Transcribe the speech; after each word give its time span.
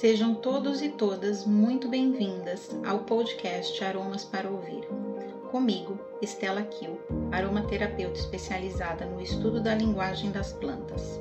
Sejam 0.00 0.34
todos 0.34 0.82
e 0.82 0.88
todas 0.88 1.46
muito 1.46 1.88
bem-vindas 1.88 2.68
ao 2.84 2.98
podcast 3.00 3.82
Aromas 3.82 4.24
para 4.24 4.50
Ouvir. 4.50 4.84
Comigo, 5.52 5.98
Estela 6.20 6.62
Kiel, 6.62 6.98
aromaterapeuta 7.30 8.18
especializada 8.18 9.06
no 9.06 9.20
estudo 9.20 9.62
da 9.62 9.72
linguagem 9.72 10.32
das 10.32 10.52
plantas. 10.52 11.20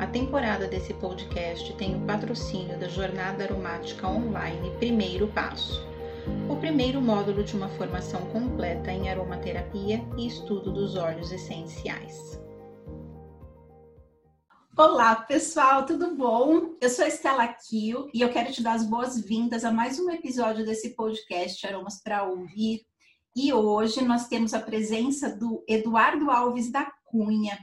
A 0.00 0.08
temporada 0.08 0.66
desse 0.66 0.92
podcast 0.94 1.72
tem 1.74 1.96
o 1.96 2.00
patrocínio 2.00 2.76
da 2.78 2.88
Jornada 2.88 3.44
Aromática 3.44 4.08
Online 4.08 4.72
Primeiro 4.78 5.28
Passo, 5.28 5.80
o 6.48 6.56
primeiro 6.56 7.00
módulo 7.00 7.44
de 7.44 7.56
uma 7.56 7.68
formação 7.68 8.22
completa 8.32 8.90
em 8.90 9.08
aromaterapia 9.08 10.04
e 10.18 10.26
estudo 10.26 10.72
dos 10.72 10.96
óleos 10.96 11.30
essenciais. 11.30 12.40
Olá, 14.82 15.14
pessoal, 15.14 15.84
tudo 15.84 16.16
bom? 16.16 16.74
Eu 16.80 16.88
sou 16.88 17.04
a 17.04 17.08
Estela 17.08 17.46
Kio 17.48 18.08
e 18.14 18.22
eu 18.22 18.32
quero 18.32 18.50
te 18.50 18.62
dar 18.62 18.72
as 18.72 18.82
boas-vindas 18.82 19.62
a 19.62 19.70
mais 19.70 20.00
um 20.00 20.08
episódio 20.08 20.64
desse 20.64 20.96
podcast 20.96 21.66
Aromas 21.66 22.02
para 22.02 22.22
Ouvir. 22.24 22.86
E 23.36 23.52
hoje 23.52 24.02
nós 24.02 24.26
temos 24.26 24.54
a 24.54 24.58
presença 24.58 25.36
do 25.36 25.62
Eduardo 25.68 26.30
Alves 26.30 26.72
da 26.72 26.90
Cunha. 27.04 27.58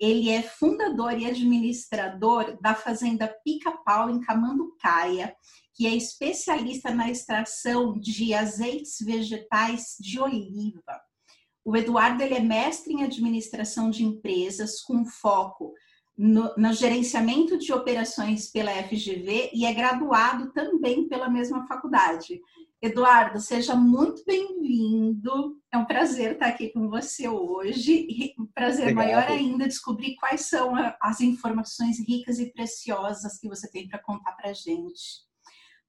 Ele 0.00 0.28
é 0.28 0.42
fundador 0.42 1.16
e 1.16 1.26
administrador 1.26 2.60
da 2.60 2.74
Fazenda 2.74 3.32
Pica-Pau 3.44 4.10
em 4.10 4.20
Camanducaia, 4.20 5.36
que 5.72 5.86
é 5.86 5.94
especialista 5.94 6.92
na 6.92 7.08
extração 7.08 7.96
de 7.96 8.34
azeites 8.34 8.96
vegetais 9.00 9.94
de 10.00 10.18
oliva. 10.18 11.00
O 11.64 11.76
Eduardo 11.76 12.24
ele 12.24 12.34
é 12.34 12.40
mestre 12.40 12.92
em 12.92 13.04
administração 13.04 13.88
de 13.88 14.04
empresas 14.04 14.80
com 14.82 15.04
foco 15.04 15.72
no, 16.16 16.54
no, 16.56 16.72
gerenciamento 16.72 17.58
de 17.58 17.72
operações 17.72 18.50
pela 18.50 18.72
FGV 18.72 19.50
e 19.52 19.66
é 19.66 19.72
graduado 19.72 20.52
também 20.52 21.06
pela 21.08 21.28
mesma 21.28 21.66
faculdade. 21.66 22.40
Eduardo, 22.80 23.40
seja 23.40 23.74
muito 23.74 24.22
bem-vindo. 24.24 25.58
É 25.72 25.78
um 25.78 25.84
prazer 25.84 26.32
estar 26.32 26.46
aqui 26.46 26.68
com 26.70 26.88
você 26.88 27.28
hoje 27.28 28.06
e 28.08 28.34
um 28.38 28.46
prazer 28.46 28.92
Obrigado. 28.92 29.04
maior 29.04 29.30
ainda 29.30 29.66
descobrir 29.66 30.14
quais 30.16 30.42
são 30.42 30.72
as 31.00 31.20
informações 31.20 31.98
ricas 31.98 32.38
e 32.38 32.52
preciosas 32.52 33.38
que 33.38 33.48
você 33.48 33.70
tem 33.70 33.88
para 33.88 34.02
contar 34.02 34.32
para 34.32 34.50
a 34.50 34.54
gente. 34.54 35.26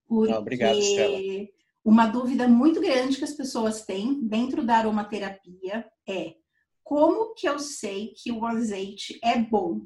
Porque 0.07 0.33
Obrigado, 0.33 0.80
Stella. 0.80 1.47
uma 1.83 2.07
dúvida 2.07 2.47
muito 2.47 2.80
grande 2.80 3.17
que 3.17 3.23
as 3.23 3.33
pessoas 3.33 3.85
têm 3.85 4.21
dentro 4.21 4.65
da 4.65 4.77
aromaterapia 4.77 5.85
é 6.07 6.35
como 6.83 7.33
que 7.33 7.47
eu 7.49 7.59
sei 7.59 8.13
que 8.15 8.31
o 8.31 8.45
azeite 8.45 9.19
é 9.21 9.37
bom? 9.37 9.81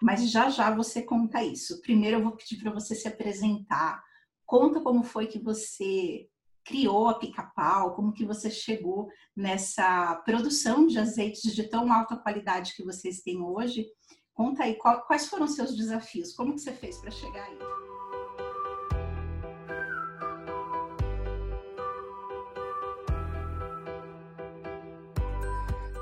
Mas 0.00 0.30
já 0.30 0.48
já 0.48 0.74
você 0.74 1.02
conta 1.02 1.42
isso. 1.42 1.80
Primeiro 1.80 2.18
eu 2.18 2.22
vou 2.22 2.32
pedir 2.32 2.58
para 2.58 2.72
você 2.72 2.94
se 2.94 3.08
apresentar. 3.08 4.02
Conta 4.46 4.80
como 4.80 5.02
foi 5.02 5.26
que 5.26 5.38
você 5.38 6.28
criou 6.64 7.08
a 7.08 7.18
pica-pau, 7.18 7.94
como 7.94 8.12
que 8.12 8.26
você 8.26 8.50
chegou 8.50 9.08
nessa 9.34 10.16
produção 10.24 10.86
de 10.86 10.98
azeites 10.98 11.54
de 11.54 11.64
tão 11.64 11.90
alta 11.92 12.16
qualidade 12.16 12.74
que 12.74 12.84
vocês 12.84 13.22
têm 13.22 13.42
hoje. 13.42 13.86
Conta 14.34 14.64
aí 14.64 14.74
quais 14.74 15.26
foram 15.26 15.46
os 15.46 15.54
seus 15.54 15.74
desafios, 15.74 16.34
como 16.34 16.54
que 16.54 16.60
você 16.60 16.72
fez 16.72 16.98
para 16.98 17.10
chegar 17.10 17.44
aí? 17.44 17.58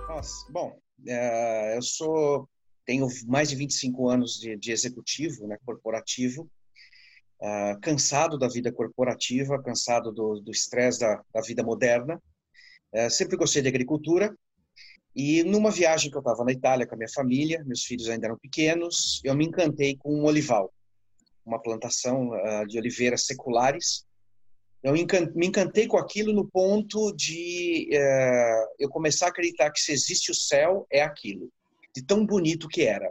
Nossa, 0.08 0.52
bom, 0.52 0.78
é, 1.06 1.76
eu 1.76 1.82
sou 1.82 2.48
tenho 2.86 3.08
mais 3.26 3.50
de 3.50 3.56
25 3.56 4.08
anos 4.08 4.38
de, 4.38 4.56
de 4.56 4.70
executivo, 4.70 5.46
né, 5.46 5.58
corporativo, 5.66 6.48
uh, 7.42 7.78
cansado 7.82 8.38
da 8.38 8.48
vida 8.48 8.72
corporativa, 8.72 9.62
cansado 9.62 10.12
do 10.12 10.50
estresse 10.50 11.00
da, 11.00 11.22
da, 11.34 11.40
vida 11.40 11.62
moderna. 11.64 12.22
Uh, 12.94 13.10
sempre 13.10 13.36
gostei 13.36 13.60
de 13.60 13.68
agricultura. 13.68 14.34
E 15.14 15.42
numa 15.42 15.70
viagem 15.70 16.10
que 16.10 16.16
eu 16.16 16.20
estava 16.20 16.44
na 16.44 16.52
Itália 16.52 16.86
com 16.86 16.94
a 16.94 16.98
minha 16.98 17.10
família, 17.12 17.64
meus 17.64 17.84
filhos 17.84 18.08
ainda 18.08 18.26
eram 18.26 18.38
pequenos, 18.38 19.20
eu 19.24 19.34
me 19.34 19.46
encantei 19.46 19.96
com 19.96 20.14
um 20.14 20.24
olival, 20.24 20.72
uma 21.44 21.60
plantação 21.60 22.28
uh, 22.28 22.66
de 22.66 22.78
oliveiras 22.78 23.24
seculares. 23.24 24.04
Eu 24.82 24.92
me 24.92 25.46
encantei 25.46 25.88
com 25.88 25.96
aquilo 25.96 26.32
no 26.32 26.46
ponto 26.48 27.12
de 27.16 27.88
uh, 27.92 28.74
eu 28.78 28.88
começar 28.90 29.26
a 29.26 29.28
acreditar 29.30 29.70
que 29.72 29.80
se 29.80 29.90
existe 29.90 30.30
o 30.30 30.34
céu, 30.34 30.86
é 30.92 31.02
aquilo 31.02 31.50
de 31.96 32.04
tão 32.04 32.24
bonito 32.24 32.68
que 32.68 32.82
era. 32.82 33.10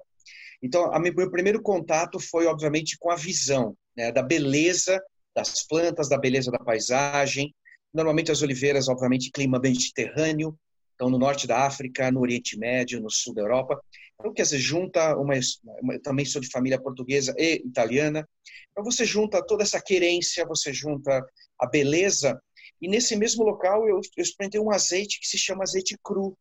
Então, 0.61 0.89
o 0.89 0.99
meu 0.99 1.31
primeiro 1.31 1.61
contato 1.61 2.19
foi, 2.19 2.45
obviamente, 2.45 2.97
com 2.99 3.09
a 3.09 3.15
visão 3.15 3.75
né, 3.97 4.11
da 4.11 4.21
beleza 4.21 5.01
das 5.35 5.65
plantas, 5.67 6.07
da 6.07 6.17
beleza 6.17 6.51
da 6.51 6.59
paisagem. 6.59 7.53
Normalmente 7.93 8.31
as 8.31 8.41
oliveiras, 8.41 8.87
obviamente, 8.87 9.31
clima 9.31 9.59
mediterrâneo, 9.59 10.57
então 10.93 11.09
no 11.09 11.17
norte 11.17 11.45
da 11.45 11.65
África, 11.65 12.09
no 12.11 12.21
Oriente 12.21 12.57
Médio, 12.57 13.01
no 13.01 13.11
sul 13.11 13.33
da 13.33 13.41
Europa. 13.41 13.79
Então, 14.17 14.33
quer 14.33 14.43
dizer, 14.43 14.59
junta 14.59 15.15
uma, 15.17 15.33
uma 15.81 15.99
também 15.99 16.23
sou 16.23 16.41
de 16.41 16.49
família 16.49 16.81
portuguesa 16.81 17.33
e 17.37 17.61
italiana. 17.65 18.25
Então 18.71 18.83
você 18.83 19.05
junta 19.05 19.45
toda 19.45 19.63
essa 19.63 19.81
querência, 19.81 20.45
você 20.45 20.71
junta 20.73 21.25
a 21.59 21.67
beleza. 21.67 22.41
E 22.81 22.87
nesse 22.89 23.15
mesmo 23.15 23.43
local 23.43 23.87
eu, 23.87 23.99
eu 24.17 24.23
experimentei 24.23 24.59
um 24.59 24.71
azeite 24.71 25.19
que 25.19 25.27
se 25.27 25.37
chama 25.37 25.63
azeite 25.63 25.97
cru, 26.03 26.37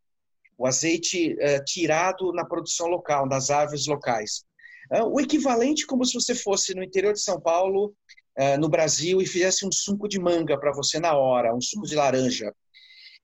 o 0.57 0.67
azeite 0.67 1.37
é, 1.41 1.63
tirado 1.63 2.33
na 2.33 2.45
produção 2.45 2.87
local, 2.87 3.29
das 3.29 3.51
árvores 3.51 3.87
locais. 3.87 4.45
É, 4.93 5.03
o 5.03 5.19
equivalente 5.19 5.87
como 5.87 6.05
se 6.05 6.15
você 6.15 6.35
fosse 6.35 6.75
no 6.75 6.83
interior 6.83 7.13
de 7.13 7.21
São 7.21 7.41
Paulo, 7.41 7.95
é, 8.37 8.57
no 8.57 8.69
Brasil, 8.69 9.21
e 9.21 9.27
fizesse 9.27 9.67
um 9.67 9.73
suco 9.73 10.09
de 10.09 10.19
manga 10.19 10.59
para 10.59 10.73
você 10.73 10.99
na 10.99 11.17
hora, 11.17 11.55
um 11.55 11.61
suco 11.61 11.87
de 11.87 11.95
laranja. 11.95 12.53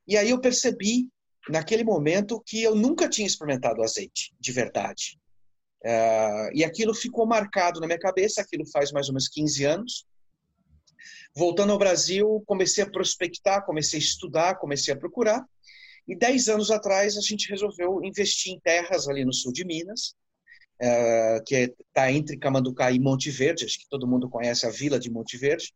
E 0.06 0.16
aí 0.16 0.30
eu 0.30 0.41
percebi, 0.41 1.08
naquele 1.48 1.84
momento, 1.84 2.42
que 2.44 2.62
eu 2.62 2.74
nunca 2.74 3.08
tinha 3.08 3.26
experimentado 3.26 3.82
azeite, 3.82 4.32
de 4.38 4.52
verdade. 4.52 5.18
e 6.54 6.64
aquilo 6.64 6.94
ficou 6.94 7.26
marcado 7.26 7.80
na 7.80 7.86
minha 7.86 7.98
cabeça, 7.98 8.41
aquilo 8.41 8.66
faz 8.70 8.92
mais 8.92 9.08
ou 9.08 9.14
menos 9.14 9.28
15 9.28 9.64
anos. 9.64 10.06
Voltando 11.34 11.72
ao 11.72 11.78
Brasil, 11.78 12.42
comecei 12.47 12.82
a 12.82 12.91
prospectar, 12.91 13.64
comecei 13.64 13.98
a 13.98 14.02
estudar, 14.02 14.58
comecei 14.58 14.92
a 14.92 14.97
procurar. 14.97 15.44
E 16.06 16.16
dez 16.16 16.49
anos 16.49 16.71
atrás 16.71 17.16
a 17.16 17.21
gente 17.21 17.49
resolveu 17.49 18.03
investir 18.03 18.53
em 18.53 18.61
terras 18.61 19.09
ali 19.09 19.25
no 19.25 19.33
sul 19.33 19.53
de 19.53 19.65
Minas, 19.65 20.15
uh, 20.81 21.44
que 21.44 21.75
está 21.87 22.11
entre 22.11 22.37
Camanducá 22.37 22.91
e 22.91 22.99
Monte 22.99 23.31
Verde, 23.31 23.65
acho 23.65 23.78
que 23.78 23.88
todo 23.88 24.06
mundo 24.06 24.28
conhece 24.28 24.66
a 24.66 24.71
vila 24.71 24.99
de 24.99 25.10
Monte 25.10 25.37
Verde, 25.37 25.72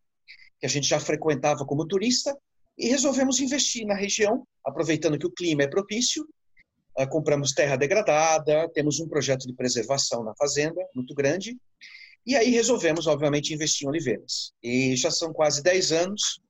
que 0.58 0.66
a 0.66 0.68
gente 0.68 0.88
já 0.88 0.98
frequentava 0.98 1.64
como 1.64 1.86
turista, 1.86 2.36
e 2.76 2.88
resolvemos 2.88 3.38
investir 3.40 3.86
na 3.86 3.94
região, 3.94 4.46
aproveitando 4.64 5.18
que 5.18 5.26
o 5.26 5.32
clima 5.32 5.62
é 5.62 5.68
propício. 5.68 6.26
Uh, 6.98 7.08
compramos 7.08 7.52
terra 7.52 7.76
degradada, 7.76 8.68
temos 8.72 9.00
um 9.00 9.08
projeto 9.08 9.46
de 9.46 9.54
preservação 9.54 10.24
na 10.24 10.34
fazenda, 10.36 10.80
muito 10.94 11.14
grande, 11.14 11.56
e 12.26 12.34
aí 12.34 12.50
resolvemos, 12.50 13.06
obviamente, 13.06 13.52
investir 13.52 13.84
em 13.84 13.90
oliveiras. 13.90 14.52
E 14.62 14.96
já 14.96 15.10
são 15.10 15.32
quase 15.32 15.62
10 15.62 15.92
anos. 15.92 16.40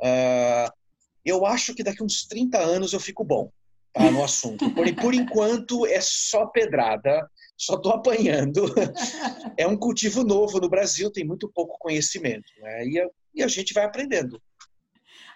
Uh, 0.00 0.79
eu 1.24 1.44
acho 1.46 1.74
que 1.74 1.82
daqui 1.82 2.02
uns 2.02 2.26
30 2.26 2.58
anos 2.58 2.92
eu 2.92 3.00
fico 3.00 3.24
bom 3.24 3.50
tá, 3.92 4.10
no 4.10 4.22
assunto. 4.22 4.70
Porém, 4.70 4.94
por 4.94 5.14
enquanto 5.14 5.86
é 5.86 6.00
só 6.00 6.46
pedrada, 6.46 7.28
só 7.56 7.74
estou 7.74 7.92
apanhando. 7.92 8.64
É 9.56 9.66
um 9.66 9.76
cultivo 9.76 10.24
novo 10.24 10.58
no 10.58 10.70
Brasil, 10.70 11.10
tem 11.10 11.24
muito 11.24 11.50
pouco 11.52 11.76
conhecimento. 11.78 12.50
Né? 12.60 12.86
E, 12.86 13.00
a, 13.00 13.06
e 13.34 13.42
a 13.42 13.48
gente 13.48 13.74
vai 13.74 13.84
aprendendo. 13.84 14.40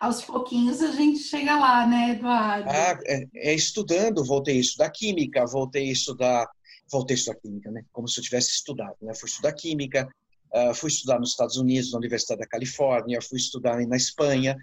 Aos 0.01 0.23
pouquinhos 0.23 0.83
a 0.83 0.91
gente 0.91 1.19
chega 1.21 1.59
lá, 1.59 1.87
né, 1.87 2.11
Eduardo? 2.11 2.69
Ah, 2.69 2.99
é, 3.07 3.27
é 3.35 3.55
estudando, 3.55 4.25
voltei 4.25 4.57
a 4.57 4.61
estudar 4.61 4.91
química, 4.91 5.47
voltei 5.47 5.89
a 5.89 5.93
estudar, 5.93 6.47
voltei 6.91 7.15
a 7.15 7.19
estudar 7.19 7.39
química, 7.41 7.71
né? 7.71 7.85
Como 7.93 8.09
se 8.09 8.21
eu 8.21 8.25
tivesse 8.25 8.51
estudado, 8.51 8.97
né? 9.01 9.15
Fui 9.15 9.29
estudar 9.29 9.53
química, 9.53 10.09
uh, 10.55 10.75
fui 10.75 10.91
estudar 10.91 11.19
nos 11.19 11.31
Estados 11.31 11.57
Unidos, 11.57 11.93
na 11.93 11.99
Universidade 11.99 12.41
da 12.41 12.47
Califórnia, 12.47 13.23
fui 13.23 13.39
estudar 13.39 13.79
na 13.87 13.97
Espanha, 13.97 14.57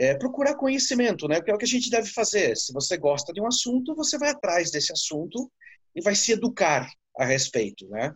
é, 0.00 0.14
procurar 0.14 0.54
conhecimento, 0.54 1.28
né? 1.28 1.42
Que 1.42 1.50
é 1.50 1.54
o 1.54 1.58
que 1.58 1.66
a 1.66 1.68
gente 1.68 1.90
deve 1.90 2.08
fazer. 2.08 2.56
Se 2.56 2.72
você 2.72 2.96
gosta 2.96 3.34
de 3.34 3.40
um 3.40 3.46
assunto, 3.46 3.94
você 3.94 4.16
vai 4.16 4.30
atrás 4.30 4.70
desse 4.70 4.90
assunto 4.90 5.52
e 5.94 6.00
vai 6.00 6.14
se 6.14 6.32
educar 6.32 6.88
a 7.18 7.26
respeito, 7.26 7.86
né? 7.90 8.14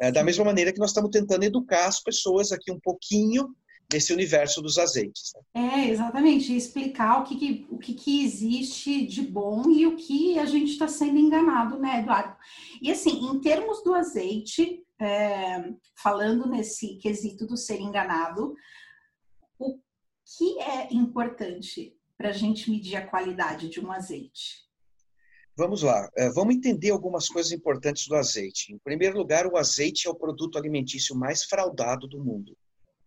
É, 0.00 0.10
da 0.10 0.24
mesma 0.24 0.44
maneira 0.46 0.72
que 0.72 0.78
nós 0.78 0.90
estamos 0.90 1.10
tentando 1.10 1.44
educar 1.44 1.86
as 1.86 2.02
pessoas 2.02 2.52
aqui 2.52 2.72
um 2.72 2.80
pouquinho 2.80 3.54
desse 3.90 4.14
universo 4.14 4.62
dos 4.62 4.78
azeites. 4.78 5.32
Né? 5.54 5.84
É, 5.84 5.90
exatamente. 5.90 6.56
Explicar 6.56 7.20
o 7.20 7.24
que, 7.24 7.36
que 7.36 7.66
o 7.70 7.78
que, 7.78 7.92
que, 7.92 8.24
existe 8.24 9.06
de 9.06 9.20
bom 9.20 9.68
e 9.70 9.86
o 9.86 9.94
que 9.94 10.38
a 10.38 10.46
gente 10.46 10.72
está 10.72 10.88
sendo 10.88 11.18
enganado, 11.18 11.78
né, 11.78 12.00
Eduardo? 12.00 12.34
E 12.80 12.90
assim, 12.90 13.26
em 13.30 13.38
termos 13.40 13.82
do 13.84 13.94
azeite, 13.94 14.82
é, 14.98 15.70
falando 16.02 16.48
nesse 16.48 16.96
quesito 16.96 17.46
do 17.46 17.58
ser 17.58 17.78
enganado, 17.78 18.54
o 19.58 19.78
que 20.26 20.60
é 20.60 20.92
importante 20.92 21.96
para 22.18 22.30
a 22.30 22.32
gente 22.32 22.68
medir 22.70 22.96
a 22.96 23.06
qualidade 23.06 23.68
de 23.68 23.80
um 23.80 23.92
azeite? 23.92 24.66
Vamos 25.56 25.82
lá, 25.82 26.10
é, 26.16 26.28
vamos 26.30 26.54
entender 26.54 26.90
algumas 26.90 27.28
coisas 27.28 27.52
importantes 27.52 28.06
do 28.08 28.16
azeite. 28.16 28.74
Em 28.74 28.78
primeiro 28.78 29.16
lugar, 29.16 29.46
o 29.46 29.56
azeite 29.56 30.06
é 30.06 30.10
o 30.10 30.14
produto 30.14 30.58
alimentício 30.58 31.14
mais 31.14 31.44
fraudado 31.44 32.06
do 32.06 32.22
mundo. 32.22 32.56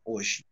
hoje. 0.03 0.43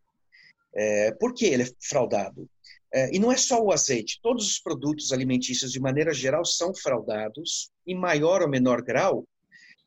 É, 0.75 1.11
por 1.13 1.33
que 1.33 1.45
ele 1.45 1.63
é 1.63 1.71
fraudado? 1.81 2.47
É, 2.93 3.15
e 3.15 3.17
não 3.17 3.31
é 3.31 3.37
só 3.37 3.59
o 3.63 3.71
azeite, 3.71 4.19
todos 4.21 4.45
os 4.47 4.59
produtos 4.59 5.11
alimentícios, 5.11 5.71
de 5.71 5.79
maneira 5.79 6.13
geral, 6.13 6.45
são 6.45 6.75
fraudados, 6.75 7.71
em 7.85 7.95
maior 7.95 8.43
ou 8.43 8.49
menor 8.49 8.83
grau, 8.83 9.25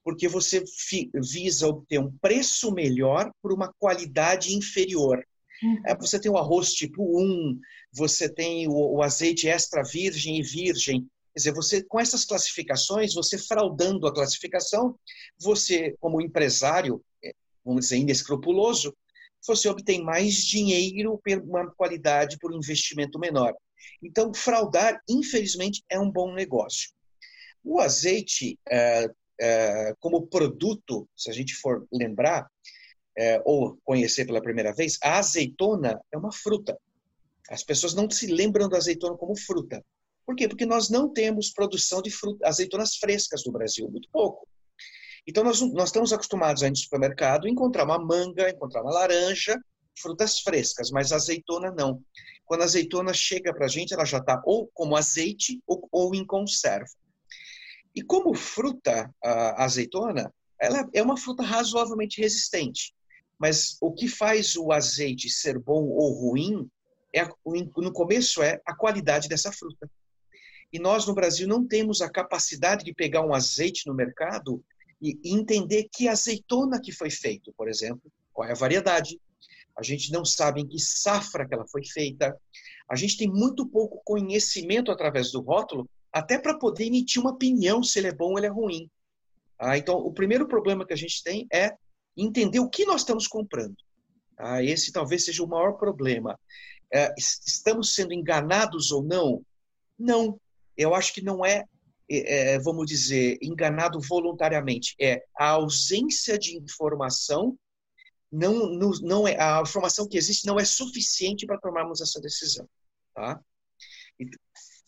porque 0.02 0.26
você 0.26 0.64
visa 1.14 1.68
obter 1.68 2.00
um 2.00 2.10
preço 2.18 2.72
melhor 2.72 3.30
por 3.40 3.52
uma 3.52 3.72
qualidade 3.78 4.54
inferior. 4.54 5.24
Uhum. 5.62 5.82
É, 5.86 5.94
você 5.94 6.18
tem 6.18 6.30
o 6.30 6.36
arroz 6.36 6.72
tipo 6.72 7.02
1, 7.02 7.58
você 7.92 8.28
tem 8.28 8.68
o, 8.68 8.72
o, 8.72 9.02
azeite 9.02 9.48
extra 9.48 9.82
virgem 9.82 10.38
e 10.38 10.42
virgem. 10.42 11.02
Quer 11.32 11.38
dizer, 11.38 11.52
você 11.52 11.82
com 11.82 12.00
essas 12.00 12.24
classificações, 12.24 13.14
você 13.14 13.38
fraudando 13.38 14.06
a 14.06 14.14
classificação, 14.14 14.98
você, 15.38 15.94
como 16.00 16.20
empresário, 16.20 17.02
é, 17.24 17.32
vamos 17.64 17.82
dizer, 17.82 17.98
inescrupuloso, 17.98 18.94
você 19.46 19.68
obtém 19.68 20.02
mais 20.02 20.46
dinheiro 20.46 21.20
por 21.22 21.38
uma 21.38 21.70
qualidade, 21.70 22.38
por 22.38 22.52
um 22.52 22.58
investimento 22.58 23.18
menor. 23.18 23.54
Então, 24.02 24.32
fraudar, 24.34 25.00
infelizmente, 25.08 25.82
é 25.88 25.98
um 25.98 26.10
bom 26.10 26.34
negócio. 26.34 26.90
O 27.62 27.80
azeite, 27.80 28.58
é, 28.68 29.08
como 29.98 30.26
produto, 30.26 31.08
se 31.16 31.30
a 31.30 31.32
gente 31.32 31.54
for 31.54 31.86
lembrar, 31.92 32.46
é, 33.16 33.40
ou 33.44 33.78
conhecer 33.84 34.24
pela 34.24 34.42
primeira 34.42 34.72
vez, 34.72 34.98
a 35.02 35.18
azeitona 35.18 36.00
é 36.12 36.18
uma 36.18 36.32
fruta. 36.32 36.78
As 37.48 37.62
pessoas 37.62 37.94
não 37.94 38.08
se 38.08 38.26
lembram 38.26 38.68
da 38.68 38.76
azeitona 38.76 39.16
como 39.16 39.36
fruta. 39.36 39.84
Por 40.24 40.36
quê? 40.36 40.46
Porque 40.46 40.66
nós 40.66 40.88
não 40.88 41.08
temos 41.08 41.50
produção 41.50 42.00
de 42.00 42.10
fruta, 42.10 42.46
azeitonas 42.46 42.96
frescas 42.96 43.44
no 43.44 43.52
Brasil, 43.52 43.90
muito 43.90 44.08
pouco. 44.12 44.46
Então, 45.26 45.44
nós, 45.44 45.60
nós 45.60 45.88
estamos 45.88 46.12
acostumados 46.12 46.62
a 46.62 46.68
ir 46.68 46.70
no 46.70 46.76
supermercado 46.76 47.48
encontrar 47.48 47.84
uma 47.84 47.98
manga, 47.98 48.48
encontrar 48.48 48.82
uma 48.82 48.92
laranja, 48.92 49.60
frutas 50.00 50.40
frescas, 50.40 50.90
mas 50.90 51.12
azeitona 51.12 51.70
não. 51.70 52.02
Quando 52.44 52.62
a 52.62 52.64
azeitona 52.64 53.12
chega 53.12 53.52
para 53.52 53.66
a 53.66 53.68
gente, 53.68 53.92
ela 53.92 54.04
já 54.04 54.18
está 54.18 54.40
ou 54.44 54.68
como 54.72 54.96
azeite 54.96 55.60
ou, 55.66 55.86
ou 55.90 56.14
em 56.14 56.24
conserva. 56.24 56.90
E 57.94 58.02
como 58.02 58.34
fruta, 58.34 59.12
a 59.22 59.64
azeitona, 59.64 60.32
ela 60.60 60.88
é 60.94 61.02
uma 61.02 61.16
fruta 61.16 61.42
razoavelmente 61.42 62.20
resistente. 62.20 62.94
Mas 63.40 63.78
o 63.80 63.90
que 63.90 64.06
faz 64.06 64.54
o 64.54 64.70
azeite 64.70 65.30
ser 65.30 65.58
bom 65.58 65.82
ou 65.84 66.12
ruim, 66.12 66.68
é, 67.14 67.26
no 67.46 67.92
começo, 67.92 68.42
é 68.42 68.60
a 68.66 68.76
qualidade 68.76 69.28
dessa 69.28 69.50
fruta. 69.50 69.90
E 70.70 70.78
nós, 70.78 71.06
no 71.06 71.14
Brasil, 71.14 71.48
não 71.48 71.66
temos 71.66 72.02
a 72.02 72.10
capacidade 72.10 72.84
de 72.84 72.92
pegar 72.92 73.22
um 73.22 73.34
azeite 73.34 73.86
no 73.86 73.94
mercado 73.94 74.62
e 75.00 75.18
entender 75.24 75.88
que 75.90 76.06
azeitona 76.06 76.78
que 76.78 76.92
foi 76.92 77.10
feito, 77.10 77.50
por 77.56 77.66
exemplo, 77.66 78.12
qual 78.30 78.46
é 78.46 78.52
a 78.52 78.54
variedade. 78.54 79.18
A 79.74 79.82
gente 79.82 80.12
não 80.12 80.24
sabe 80.24 80.60
em 80.60 80.68
que 80.68 80.78
safra 80.78 81.48
que 81.48 81.54
ela 81.54 81.66
foi 81.66 81.82
feita. 81.84 82.38
A 82.88 82.94
gente 82.94 83.16
tem 83.16 83.28
muito 83.28 83.66
pouco 83.66 84.02
conhecimento 84.04 84.92
através 84.92 85.32
do 85.32 85.40
rótulo, 85.40 85.88
até 86.12 86.38
para 86.38 86.58
poder 86.58 86.84
emitir 86.84 87.22
uma 87.22 87.30
opinião 87.30 87.82
se 87.82 87.98
ele 87.98 88.08
é 88.08 88.14
bom 88.14 88.32
ou 88.32 88.38
ele 88.38 88.46
é 88.46 88.50
ruim. 88.50 88.90
Ah, 89.58 89.78
então, 89.78 89.96
o 89.96 90.12
primeiro 90.12 90.46
problema 90.46 90.86
que 90.86 90.92
a 90.92 90.96
gente 90.96 91.22
tem 91.22 91.46
é 91.50 91.74
entender 92.16 92.60
o 92.60 92.68
que 92.68 92.84
nós 92.84 93.02
estamos 93.02 93.26
comprando. 93.26 93.76
Ah, 94.38 94.62
esse 94.62 94.92
talvez 94.92 95.24
seja 95.24 95.42
o 95.42 95.48
maior 95.48 95.72
problema. 95.72 96.38
É, 96.92 97.12
estamos 97.18 97.94
sendo 97.94 98.12
enganados 98.12 98.90
ou 98.90 99.02
não? 99.02 99.42
Não. 99.98 100.40
Eu 100.76 100.94
acho 100.94 101.12
que 101.12 101.22
não 101.22 101.44
é 101.44 101.64
é, 102.10 102.54
é, 102.54 102.58
vamos 102.58 102.86
dizer, 102.86 103.38
enganado 103.40 104.00
voluntariamente. 104.00 104.96
É 105.00 105.24
a 105.38 105.50
ausência 105.50 106.36
de 106.36 106.56
informação, 106.56 107.56
não, 108.32 108.68
não, 108.68 108.90
não 109.00 109.28
é, 109.28 109.40
a 109.40 109.62
informação 109.62 110.08
que 110.08 110.18
existe 110.18 110.44
não 110.44 110.58
é 110.58 110.64
suficiente 110.64 111.46
para 111.46 111.60
tomarmos 111.60 112.00
essa 112.00 112.20
decisão. 112.20 112.68
Tá? 113.14 113.40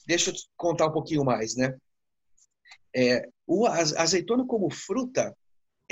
Deixa 0.04 0.30
eu 0.30 0.34
contar 0.56 0.88
um 0.88 0.92
pouquinho 0.92 1.24
mais. 1.24 1.54
Né? 1.54 1.78
É, 2.94 3.28
o 3.46 3.66
azeitona 3.66 4.44
como 4.44 4.68
fruta 4.68 5.36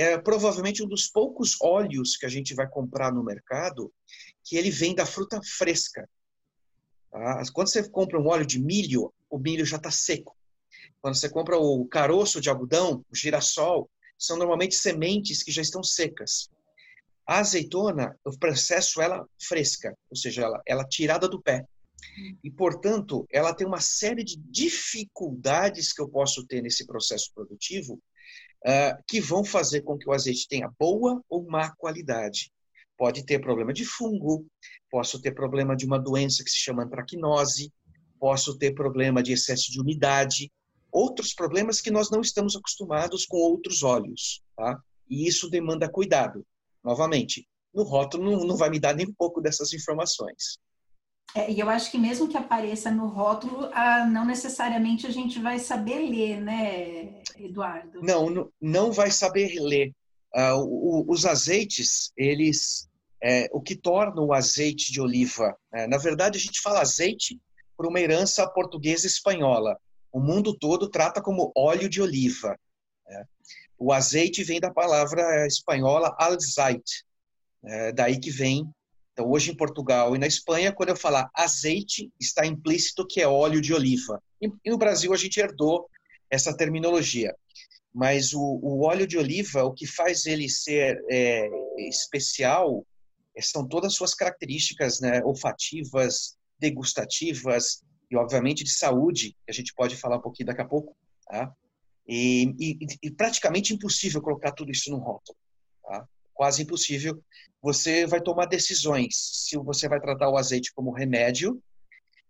é 0.01 0.19
provavelmente 0.19 0.83
um 0.83 0.89
dos 0.89 1.09
poucos 1.09 1.57
óleos 1.61 2.17
que 2.17 2.25
a 2.25 2.29
gente 2.29 2.55
vai 2.55 2.67
comprar 2.67 3.13
no 3.13 3.23
mercado 3.23 3.93
que 4.43 4.57
ele 4.57 4.71
vem 4.71 4.95
da 4.95 5.05
fruta 5.05 5.39
fresca. 5.45 6.09
Tá? 7.11 7.43
Quando 7.53 7.69
você 7.69 7.87
compra 7.87 8.19
um 8.19 8.27
óleo 8.27 8.47
de 8.47 8.59
milho, 8.59 9.13
o 9.29 9.39
milho 9.39 9.67
já 9.67 9.77
está 9.77 9.91
seco. 9.91 10.35
Quando 11.03 11.17
você 11.17 11.29
compra 11.29 11.59
o 11.59 11.85
caroço 11.87 12.41
de 12.41 12.49
algodão, 12.49 13.05
o 13.13 13.15
girassol, 13.15 13.91
são 14.19 14.39
normalmente 14.39 14.75
sementes 14.75 15.43
que 15.43 15.53
já 15.53 15.61
estão 15.61 15.83
secas. 15.83 16.49
A 17.27 17.41
azeitona, 17.41 18.19
o 18.25 18.39
processo 18.39 19.03
ela 19.03 19.27
fresca, 19.39 19.95
ou 20.09 20.17
seja, 20.17 20.43
ela, 20.43 20.63
ela 20.67 20.89
tirada 20.89 21.29
do 21.29 21.43
pé. 21.43 21.67
E, 22.43 22.51
portanto, 22.51 23.27
ela 23.31 23.55
tem 23.55 23.67
uma 23.67 23.81
série 23.81 24.25
de 24.25 24.37
dificuldades 24.39 25.93
que 25.93 26.01
eu 26.01 26.09
posso 26.09 26.47
ter 26.47 26.63
nesse 26.63 26.87
processo 26.87 27.31
produtivo 27.35 28.01
uh, 28.67 29.03
que 29.09 29.21
vão 29.21 29.45
fazer 29.45 29.83
com 29.83 29.99
que 29.99 30.09
o 30.09 30.13
azeite 30.13 30.49
tenha 30.49 30.71
boa 30.79 31.23
ou 31.29 31.47
má 31.49 31.75
qualidade. 31.77 32.53
Pode 32.97 33.25
ter 33.25 33.39
problema 33.41 33.73
de 33.73 33.85
fungo, 33.85 34.47
posso 34.91 35.21
ter 35.21 35.33
problema 35.33 35.77
de 35.77 35.87
uma 35.87 35.99
doença 35.99 36.45
que 36.45 36.51
se 36.51 36.59
chama 36.59 36.85
antracnose, 36.85 37.73
posso 38.19 38.59
ter 38.59 38.75
problema 38.75 39.23
de 39.23 39.33
excesso 39.33 39.73
de 39.73 39.81
umidade, 39.81 40.53
outros 40.93 41.33
problemas 41.33 41.81
que 41.81 41.91
nós 41.91 42.11
não 42.11 42.21
estamos 42.21 42.55
acostumados 42.57 43.25
com 43.25 43.39
outros 43.39 43.83
óleos, 43.83 44.43
tá? 44.57 44.79
E 45.09 45.27
isso 45.27 45.49
demanda 45.49 45.91
cuidado. 45.91 46.45
Novamente, 46.85 47.49
no 47.73 47.83
rótulo 47.83 48.31
não, 48.31 48.45
não 48.45 48.57
vai 48.57 48.69
me 48.69 48.79
dar 48.79 48.95
nem 48.95 49.07
um 49.07 49.15
pouco 49.15 49.41
dessas 49.41 49.73
informações. 49.73 50.59
É, 51.35 51.51
e 51.51 51.61
eu 51.61 51.69
acho 51.69 51.91
que 51.91 51.99
mesmo 51.99 52.29
que 52.29 52.37
apareça 52.37 52.91
no 52.91 53.07
rótulo, 53.07 53.71
ah, 53.73 54.05
não 54.05 54.25
necessariamente 54.25 55.07
a 55.07 55.11
gente 55.11 55.39
vai 55.39 55.59
saber 55.59 55.99
ler, 55.99 56.41
né, 56.41 57.23
Eduardo? 57.39 58.01
Não, 58.03 58.51
não 58.61 58.93
vai 58.93 59.11
saber 59.11 59.61
ler. 59.61 59.93
Ah, 60.35 60.57
o, 60.57 61.05
os 61.09 61.25
azeites, 61.25 62.13
eles, 62.17 62.89
é, 63.23 63.49
o 63.53 63.61
que 63.61 63.77
torna 63.77 64.21
o 64.21 64.33
azeite 64.33 64.93
de 64.93 65.01
oliva, 65.01 65.57
é, 65.73 65.87
na 65.87 65.99
verdade 65.99 66.39
a 66.39 66.41
gente 66.41 66.61
fala 66.61 66.81
azeite 66.81 67.41
por 67.77 67.87
uma 67.87 68.01
herança 68.01 68.49
portuguesa 68.49 69.07
espanhola 69.07 69.77
o 70.13 70.21
mundo 70.21 70.57
todo 70.57 70.89
trata 70.89 71.23
como 71.23 71.53
óleo 71.57 71.89
de 71.89 72.03
oliva. 72.03 72.59
Né? 73.07 73.25
O 73.79 73.93
azeite 73.93 74.43
vem 74.43 74.61
da 74.61 74.73
palavra 74.73 75.47
espanhola 75.47 76.15
alzait, 76.19 77.05
né? 77.63 77.93
daí 77.93 78.19
que 78.19 78.31
vem. 78.31 78.69
Então, 79.21 79.31
hoje 79.31 79.51
em 79.51 79.55
Portugal 79.55 80.17
e 80.17 80.19
na 80.19 80.27
Espanha, 80.27 80.73
quando 80.73 80.89
eu 80.89 80.97
falar 80.97 81.31
azeite, 81.35 82.11
está 82.19 82.47
implícito 82.47 83.07
que 83.07 83.21
é 83.21 83.29
óleo 83.29 83.61
de 83.61 83.75
oliva. 83.75 84.23
E 84.41 84.71
no 84.71 84.79
Brasil 84.79 85.13
a 85.13 85.17
gente 85.17 85.39
herdou 85.39 85.87
essa 86.31 86.57
terminologia. 86.57 87.37
Mas 87.93 88.33
o, 88.33 88.41
o 88.41 88.87
óleo 88.87 89.07
de 89.07 89.19
oliva, 89.19 89.63
o 89.65 89.75
que 89.75 89.87
faz 89.87 90.25
ele 90.25 90.49
ser 90.49 91.05
é, 91.11 91.51
especial 91.87 92.87
são 93.43 93.69
todas 93.69 93.93
as 93.93 93.97
suas 93.97 94.15
características 94.15 95.01
né, 95.01 95.23
olfativas, 95.23 96.39
degustativas, 96.59 97.83
e, 98.11 98.17
obviamente, 98.17 98.65
de 98.65 98.73
saúde, 98.73 99.37
que 99.45 99.51
a 99.51 99.53
gente 99.53 99.75
pode 99.75 99.97
falar 99.97 100.17
um 100.17 100.23
pouquinho 100.23 100.47
daqui 100.47 100.63
a 100.63 100.69
pouco, 100.69 100.97
tá? 101.27 101.53
E, 102.09 102.55
e, 102.59 102.79
e 103.03 103.11
praticamente 103.11 103.75
impossível 103.75 104.23
colocar 104.23 104.53
tudo 104.53 104.71
isso 104.71 104.91
no 104.91 104.99
rótulo? 104.99 105.37
Quase 106.41 106.63
impossível. 106.63 107.23
Você 107.61 108.07
vai 108.07 108.19
tomar 108.19 108.47
decisões 108.47 109.15
se 109.15 109.59
você 109.59 109.87
vai 109.87 110.01
tratar 110.01 110.31
o 110.31 110.39
azeite 110.39 110.73
como 110.73 110.91
remédio, 110.91 111.63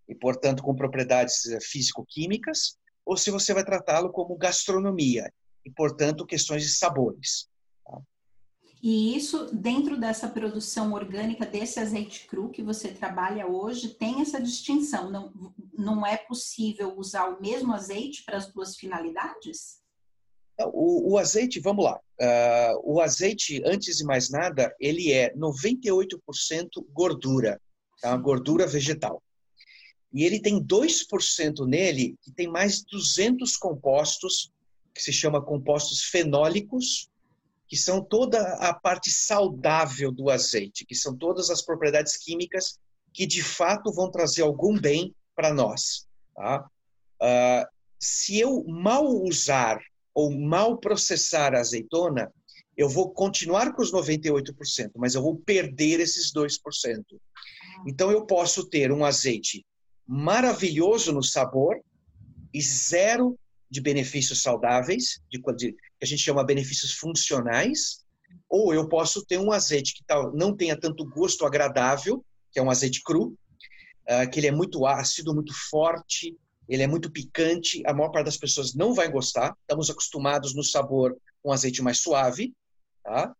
e, 0.09 0.17
portanto, 0.17 0.65
com 0.65 0.75
propriedades 0.75 1.47
eh, 1.47 1.61
físico-químicas, 1.61 2.77
ou 3.07 3.17
se 3.17 3.31
você 3.31 3.55
vai 3.55 3.65
tratá-lo 3.65 4.11
como 4.11 4.37
gastronomia, 4.37 5.33
e, 5.65 5.71
portanto, 5.71 6.27
questões 6.27 6.65
de 6.65 6.71
sabores. 6.71 7.49
E 8.83 9.17
isso, 9.17 9.55
dentro 9.55 9.97
dessa 9.97 10.27
produção 10.29 10.93
orgânica, 10.93 11.47
desse 11.47 11.79
azeite 11.79 12.27
cru 12.27 12.51
que 12.51 12.65
você 12.65 12.89
trabalha 12.89 13.47
hoje, 13.47 13.91
tem 13.91 14.23
essa 14.23 14.43
distinção. 14.43 15.09
Não, 15.09 15.55
não 15.73 16.05
é 16.05 16.17
possível 16.17 16.99
usar 16.99 17.29
o 17.29 17.41
mesmo 17.41 17.73
azeite 17.73 18.25
para 18.25 18.39
as 18.39 18.53
duas 18.53 18.75
finalidades? 18.75 19.80
O, 20.67 21.13
o 21.13 21.19
azeite, 21.19 21.61
vamos 21.61 21.85
lá. 21.85 21.99
Uh, 22.21 22.95
o 22.95 23.01
azeite, 23.01 23.63
antes 23.65 23.97
de 23.97 24.05
mais 24.05 24.31
nada, 24.31 24.75
ele 24.81 25.13
é 25.13 25.35
98% 25.35 26.19
gordura, 26.93 27.61
tá? 28.01 28.17
gordura 28.17 28.67
vegetal. 28.67 29.23
E 30.13 30.25
ele 30.25 30.41
tem 30.41 30.63
2% 30.63 31.67
nele 31.67 32.17
que 32.23 32.33
tem 32.33 32.49
mais 32.49 32.83
200 32.83 33.57
compostos, 33.57 34.51
que 34.93 35.03
se 35.03 35.13
chama 35.13 35.41
compostos 35.41 36.03
fenólicos, 36.03 37.09
que 37.69 37.77
são 37.77 38.03
toda 38.03 38.41
a 38.57 38.75
parte 38.75 39.11
saudável 39.11 40.11
do 40.11 40.29
azeite, 40.29 40.85
que 40.85 40.95
são 40.95 41.17
todas 41.17 41.51
as 41.51 41.63
propriedades 41.63 42.17
químicas 42.17 42.79
que 43.13 43.27
de 43.27 43.43
fato 43.43 43.93
vão 43.93 44.11
trazer 44.11 44.43
algum 44.43 44.79
bem 44.79 45.15
para 45.37 45.55
nós. 45.55 46.07
Tá? 46.35 46.69
Uh, 47.23 47.67
se 47.99 48.39
eu 48.39 48.65
mal 48.65 49.07
usar 49.07 49.81
ou 50.21 50.31
mal 50.31 50.77
processar 50.77 51.55
a 51.55 51.61
azeitona, 51.61 52.31
eu 52.77 52.89
vou 52.89 53.11
continuar 53.11 53.73
com 53.73 53.83
os 53.83 53.93
98%, 53.93 54.93
mas 54.97 55.15
eu 55.15 55.23
vou 55.23 55.37
perder 55.37 56.01
esses 56.01 56.33
2%. 56.33 56.59
Então 57.87 58.11
eu 58.11 58.27
posso 58.27 58.69
ter 58.69 58.93
um 58.93 59.05
azeite 59.05 59.65
maravilhoso 60.07 61.13
no 61.13 61.23
sabor 61.23 61.81
e 62.53 62.61
zero 62.61 63.39
de 63.71 63.81
benefícios 63.81 64.43
saudáveis, 64.43 65.21
de, 65.31 65.41
de, 65.57 65.73
que 65.73 66.03
a 66.03 66.07
gente 66.07 66.23
chama 66.23 66.45
benefícios 66.45 66.93
funcionais, 66.93 68.05
ou 68.49 68.75
eu 68.75 68.89
posso 68.89 69.25
ter 69.25 69.39
um 69.39 69.53
azeite 69.53 69.95
que 69.95 70.05
tal, 70.05 70.35
não 70.35 70.55
tenha 70.55 70.79
tanto 70.79 71.05
gosto 71.05 71.47
agradável, 71.47 72.25
que 72.53 72.59
é 72.59 72.63
um 72.63 72.71
azeite 72.71 73.03
cru, 73.03 73.29
uh, 74.09 74.29
que 74.31 74.41
ele 74.41 74.49
é 74.49 74.53
muito 74.53 74.85
ácido, 74.85 75.35
muito 75.35 75.55
forte, 75.71 76.37
ele 76.71 76.85
é 76.85 76.87
muito 76.87 77.11
picante, 77.11 77.83
a 77.85 77.93
maior 77.93 78.11
parte 78.11 78.27
das 78.27 78.37
pessoas 78.37 78.75
não 78.75 78.95
vai 78.95 79.11
gostar. 79.11 79.57
Estamos 79.63 79.91
acostumados 79.91 80.55
no 80.55 80.63
sabor 80.63 81.21
com 81.43 81.53
azeite 81.53 81.83
mais 81.83 81.99
suave, 81.99 82.55
tá? 83.03 83.35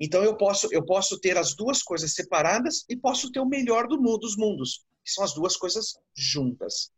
Então 0.00 0.24
eu 0.24 0.36
posso 0.36 0.68
eu 0.72 0.84
posso 0.84 1.16
ter 1.20 1.38
as 1.38 1.54
duas 1.54 1.80
coisas 1.80 2.12
separadas 2.12 2.84
e 2.88 2.96
posso 2.96 3.30
ter 3.30 3.38
o 3.38 3.46
melhor 3.46 3.86
do 3.86 4.02
mundo, 4.02 4.18
dos 4.18 4.36
mundos, 4.36 4.84
que 5.04 5.12
são 5.12 5.22
as 5.22 5.32
duas 5.32 5.56
coisas 5.56 5.94
juntas. 6.12 6.90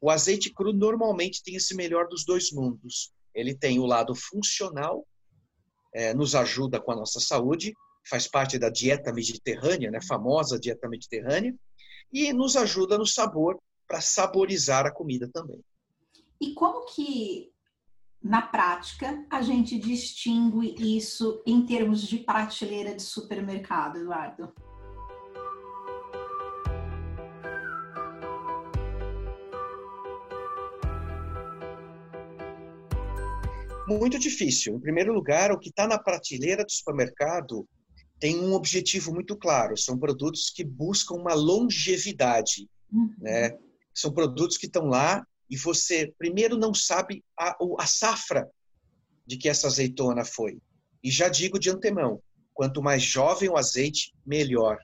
O 0.00 0.10
azeite 0.10 0.52
cru 0.52 0.72
normalmente 0.72 1.40
tem 1.40 1.54
esse 1.54 1.72
melhor 1.76 2.08
dos 2.08 2.24
dois 2.24 2.50
mundos. 2.50 3.12
Ele 3.32 3.54
tem 3.54 3.78
o 3.78 3.86
lado 3.86 4.16
funcional, 4.16 5.06
é, 5.94 6.12
nos 6.14 6.34
ajuda 6.34 6.80
com 6.80 6.90
a 6.90 6.96
nossa 6.96 7.20
saúde, 7.20 7.72
faz 8.10 8.26
parte 8.26 8.58
da 8.58 8.70
dieta 8.70 9.12
mediterrânea, 9.12 9.88
né, 9.88 10.00
famosa 10.02 10.58
dieta 10.58 10.88
mediterrânea, 10.88 11.54
e 12.12 12.32
nos 12.32 12.56
ajuda 12.56 12.98
no 12.98 13.06
sabor 13.06 13.56
para 13.88 14.02
saborizar 14.02 14.86
a 14.86 14.92
comida 14.92 15.28
também. 15.32 15.64
E 16.40 16.52
como 16.52 16.84
que 16.84 17.50
na 18.22 18.42
prática 18.42 19.24
a 19.30 19.40
gente 19.40 19.78
distingue 19.78 20.74
isso 20.96 21.42
em 21.46 21.64
termos 21.64 22.02
de 22.02 22.18
prateleira 22.18 22.94
de 22.94 23.02
supermercado, 23.02 23.96
Eduardo? 23.96 24.52
Muito 33.88 34.18
difícil. 34.18 34.74
Em 34.74 34.80
primeiro 34.80 35.14
lugar, 35.14 35.50
o 35.50 35.58
que 35.58 35.70
está 35.70 35.86
na 35.86 35.98
prateleira 35.98 36.62
do 36.62 36.70
supermercado 36.70 37.66
tem 38.20 38.38
um 38.38 38.52
objetivo 38.52 39.14
muito 39.14 39.34
claro. 39.34 39.78
São 39.78 39.98
produtos 39.98 40.50
que 40.50 40.62
buscam 40.62 41.14
uma 41.14 41.32
longevidade. 41.32 42.68
Uhum. 42.92 43.14
Né? 43.18 43.56
São 43.98 44.12
produtos 44.12 44.56
que 44.56 44.66
estão 44.66 44.86
lá 44.86 45.26
e 45.50 45.56
você, 45.56 46.14
primeiro, 46.16 46.56
não 46.56 46.72
sabe 46.72 47.24
a, 47.36 47.56
a 47.80 47.86
safra 47.86 48.48
de 49.26 49.36
que 49.36 49.48
essa 49.48 49.66
azeitona 49.66 50.24
foi. 50.24 50.60
E 51.02 51.10
já 51.10 51.28
digo 51.28 51.58
de 51.58 51.68
antemão, 51.68 52.22
quanto 52.54 52.80
mais 52.80 53.02
jovem 53.02 53.48
o 53.48 53.56
azeite, 53.56 54.14
melhor. 54.24 54.78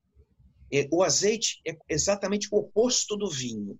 O 0.90 1.04
azeite 1.04 1.60
é 1.64 1.76
exatamente 1.88 2.48
o 2.50 2.56
oposto 2.56 3.16
do 3.16 3.30
vinho. 3.30 3.78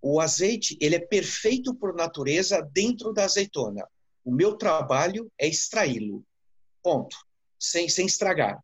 O 0.00 0.18
azeite 0.18 0.78
ele 0.80 0.94
é 0.94 1.06
perfeito 1.06 1.74
por 1.74 1.94
natureza 1.94 2.62
dentro 2.72 3.12
da 3.12 3.24
azeitona. 3.24 3.86
O 4.24 4.32
meu 4.32 4.56
trabalho 4.56 5.30
é 5.38 5.46
extraí-lo. 5.46 6.24
Ponto. 6.82 7.14
Sem, 7.58 7.86
sem 7.90 8.06
estragar. 8.06 8.58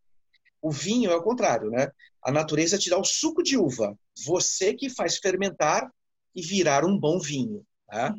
O 0.65 0.71
vinho 0.71 1.11
é 1.11 1.15
o 1.15 1.23
contrário, 1.23 1.71
né? 1.71 1.91
A 2.23 2.33
natureza 2.33 2.79
te 2.79 2.89
dá 2.89 2.99
o 2.99 3.05
suco 3.05 3.43
de 3.43 3.55
uva. 3.55 3.95
Você 4.25 4.73
que 4.73 4.89
faz 4.89 5.19
fermentar 5.19 5.93
e 6.35 6.41
virar 6.41 6.87
um 6.87 6.99
bom 6.99 7.21
vinho. 7.21 7.63
Tá? 7.87 8.15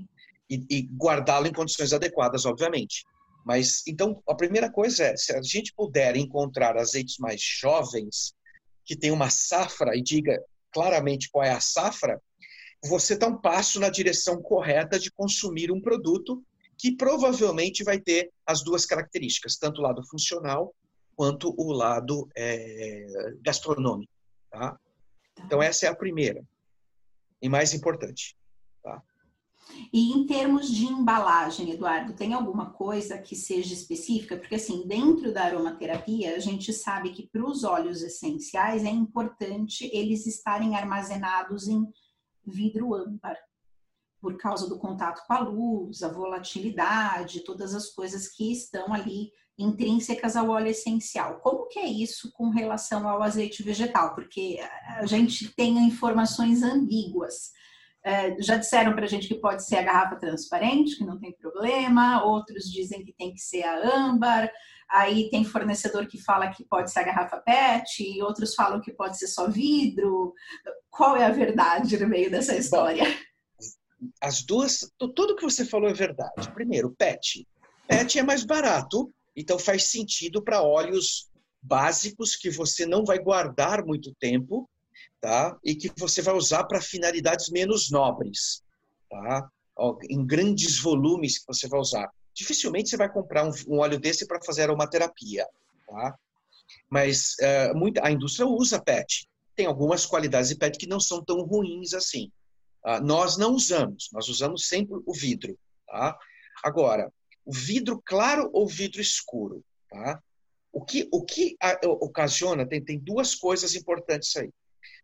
E, 0.48 0.64
e 0.70 0.82
guardá-lo 0.84 1.48
em 1.48 1.52
condições 1.52 1.92
adequadas, 1.92 2.46
obviamente. 2.46 3.04
Mas, 3.44 3.82
então, 3.88 4.22
a 4.30 4.36
primeira 4.36 4.72
coisa 4.72 5.06
é, 5.06 5.18
se 5.18 5.34
a 5.34 5.42
gente 5.42 5.74
puder 5.74 6.16
encontrar 6.16 6.78
azeites 6.78 7.18
mais 7.18 7.42
jovens, 7.42 8.36
que 8.86 8.96
tem 8.96 9.10
uma 9.10 9.32
safra, 9.32 9.98
e 9.98 10.04
diga 10.04 10.40
claramente 10.72 11.32
qual 11.32 11.44
é 11.44 11.52
a 11.52 11.60
safra, 11.60 12.22
você 12.84 13.16
está 13.16 13.25
um 13.25 13.42
passo 13.42 13.80
na 13.80 13.90
direção 13.90 14.40
correta 14.40 15.00
de 15.00 15.12
consumir 15.12 15.72
um 15.72 15.82
produto 15.82 16.44
que 16.78 16.96
provavelmente 16.96 17.84
vai 17.84 18.00
ter 18.00 18.32
as 18.46 18.64
duas 18.64 18.86
características, 18.86 19.58
tanto 19.58 19.80
o 19.80 19.84
lado 19.84 20.06
funcional 20.08 20.72
quanto 21.16 21.54
o 21.58 21.72
lado 21.72 22.28
é, 22.36 23.06
gastronômico. 23.42 24.12
Tá? 24.50 24.72
tá? 24.72 24.80
Então, 25.46 25.62
essa 25.62 25.86
é 25.86 25.90
a 25.90 25.96
primeira 25.96 26.44
e 27.42 27.50
mais 27.50 27.74
importante. 27.74 28.38
Tá? 28.84 29.02
E 29.92 30.12
em 30.12 30.26
termos 30.26 30.70
de 30.70 30.86
embalagem, 30.86 31.72
Eduardo, 31.72 32.14
tem 32.14 32.34
alguma 32.34 32.72
coisa 32.72 33.18
que 33.18 33.36
seja 33.36 33.74
específica? 33.74 34.38
Porque, 34.38 34.56
assim, 34.56 34.88
dentro 34.88 35.34
da 35.34 35.44
aromaterapia, 35.44 36.36
a 36.36 36.40
gente 36.40 36.72
sabe 36.72 37.12
que 37.12 37.28
para 37.28 37.44
os 37.44 37.64
óleos 37.64 38.04
essenciais 38.04 38.84
é 38.84 38.90
importante 38.90 39.90
eles 39.92 40.26
estarem 40.26 40.76
armazenados 40.76 41.68
em 41.68 41.84
vidro 42.46 42.94
âmbar 42.94 43.38
por 44.22 44.38
causa 44.38 44.68
do 44.68 44.80
contato 44.80 45.22
com 45.28 45.34
a 45.34 45.40
luz, 45.40 46.02
a 46.04 46.08
volatilidade, 46.08 47.44
todas 47.44 47.76
as 47.76 47.90
coisas 47.90 48.28
que 48.28 48.52
estão 48.52 48.94
ali 48.94 49.32
intrínsecas 49.58 50.36
ao 50.36 50.50
óleo 50.50 50.68
essencial. 50.68 51.40
Como 51.40 51.68
que 51.68 51.80
é 51.80 51.86
isso 51.86 52.32
com 52.34 52.50
relação 52.50 53.08
ao 53.08 53.24
azeite 53.24 53.64
vegetal? 53.64 54.14
Porque 54.14 54.60
a 54.98 55.06
gente 55.06 55.54
tem 55.56 55.78
informações 55.78 56.62
ambíguas. 56.62 57.52
É, 58.04 58.40
já 58.40 58.58
disseram 58.58 58.94
para 58.94 59.06
a 59.06 59.08
gente 59.08 59.28
que 59.28 59.36
pode 59.36 59.66
ser 59.66 59.78
a 59.78 59.82
garrafa 59.82 60.18
transparente, 60.18 60.98
que 60.98 61.06
não 61.06 61.20
tem 61.20 61.36
problema, 61.36 62.24
outros 62.24 62.66
dizem 62.66 63.04
que 63.04 63.12
tem 63.14 63.34
que 63.34 63.40
ser 63.40 63.64
a 63.64 63.98
âmbar, 63.98 64.52
aí 64.92 65.28
tem 65.32 65.44
fornecedor 65.44 66.06
que 66.06 66.22
fala 66.22 66.52
que 66.52 66.64
pode 66.66 66.92
ser 66.92 67.00
a 67.00 67.04
garrafa 67.04 67.38
PET, 67.38 68.04
e 68.04 68.22
outros 68.22 68.54
falam 68.54 68.80
que 68.80 68.94
pode 68.94 69.18
ser 69.18 69.26
só 69.26 69.50
vidro. 69.50 70.34
Qual 70.92 71.18
é 71.18 71.26
a 71.26 71.32
verdade 71.32 71.98
no 71.98 72.08
meio 72.08 72.30
dessa 72.30 72.56
história? 72.56 73.06
Bom 73.06 73.35
as 74.22 74.44
duas, 74.44 74.92
tudo 74.98 75.36
que 75.36 75.44
você 75.44 75.66
falou 75.66 75.90
é 75.90 75.94
verdade. 75.94 76.52
Primeiro, 76.54 76.92
PET. 76.92 77.48
PET 77.88 78.20
é 78.20 78.24
mais 78.24 78.44
barato, 78.44 79.12
então 79.36 79.60
faz 79.60 79.86
sentido 79.86 80.42
para 80.42 80.62
óleos 80.62 81.30
básicos 81.62 82.36
que 82.36 82.50
você 82.50 82.86
não 82.86 83.04
vai 83.04 83.20
guardar 83.20 83.84
muito 83.86 84.14
tempo, 84.20 84.70
tá? 85.20 85.58
E 85.64 85.75
que 85.75 85.92
você 85.98 86.22
vai 86.22 86.36
usar 86.36 86.64
para 86.66 86.82
finalidades 86.82 87.50
menos 87.50 87.90
nobres, 87.90 88.64
tá? 89.10 89.50
Em 90.10 90.25
grandes 90.25 90.80
volumes 90.80 91.40
que 91.40 91.48
você 91.48 91.68
vai 91.68 91.80
usar. 91.80 92.10
Dificilmente 92.34 92.90
você 92.90 92.98
vai 92.98 93.12
comprar 93.12 93.46
um, 93.46 93.80
óleo 93.80 94.00
desse 94.00 94.28
para 94.28 94.44
fazer 94.44 94.64
aromaterapia, 94.64 95.48
tá? 95.88 96.16
Mas 96.90 97.36
uh, 97.42 98.04
a 98.04 98.12
indústria 98.12 98.48
usa 98.48 98.82
PET. 98.82 99.28
Tem 99.56 99.66
algumas 99.66 100.06
qualidades 100.06 100.50
de 100.50 100.58
PET 100.58 100.78
que 100.78 100.88
não 100.88 101.00
são 101.00 101.24
tão 101.24 101.42
ruins 101.42 101.94
assim. 101.94 102.32
Ah, 102.86 103.01
nós 103.01 103.36
não 103.36 103.56
usamos, 103.56 104.10
nós 104.13 104.30
usamos 104.30 104.68
sempre 104.68 105.01
o 105.08 105.12
vidro. 105.12 105.58
Tá? 105.88 106.15
Agora, 106.63 107.12
o 107.44 107.51
vidro 107.51 108.00
claro 108.06 108.48
ou 108.54 108.68
vidro 108.68 109.01
escuro? 109.01 109.65
Tá? 109.89 110.22
O 110.72 110.86
que, 110.86 111.10
o 111.12 111.25
que 111.25 111.58
ocasiona, 111.84 112.63
tem, 112.63 112.84
tem 112.84 113.00
duas 113.00 113.34
coisas 113.34 113.74
importantes 113.74 114.36
aí. 114.36 114.51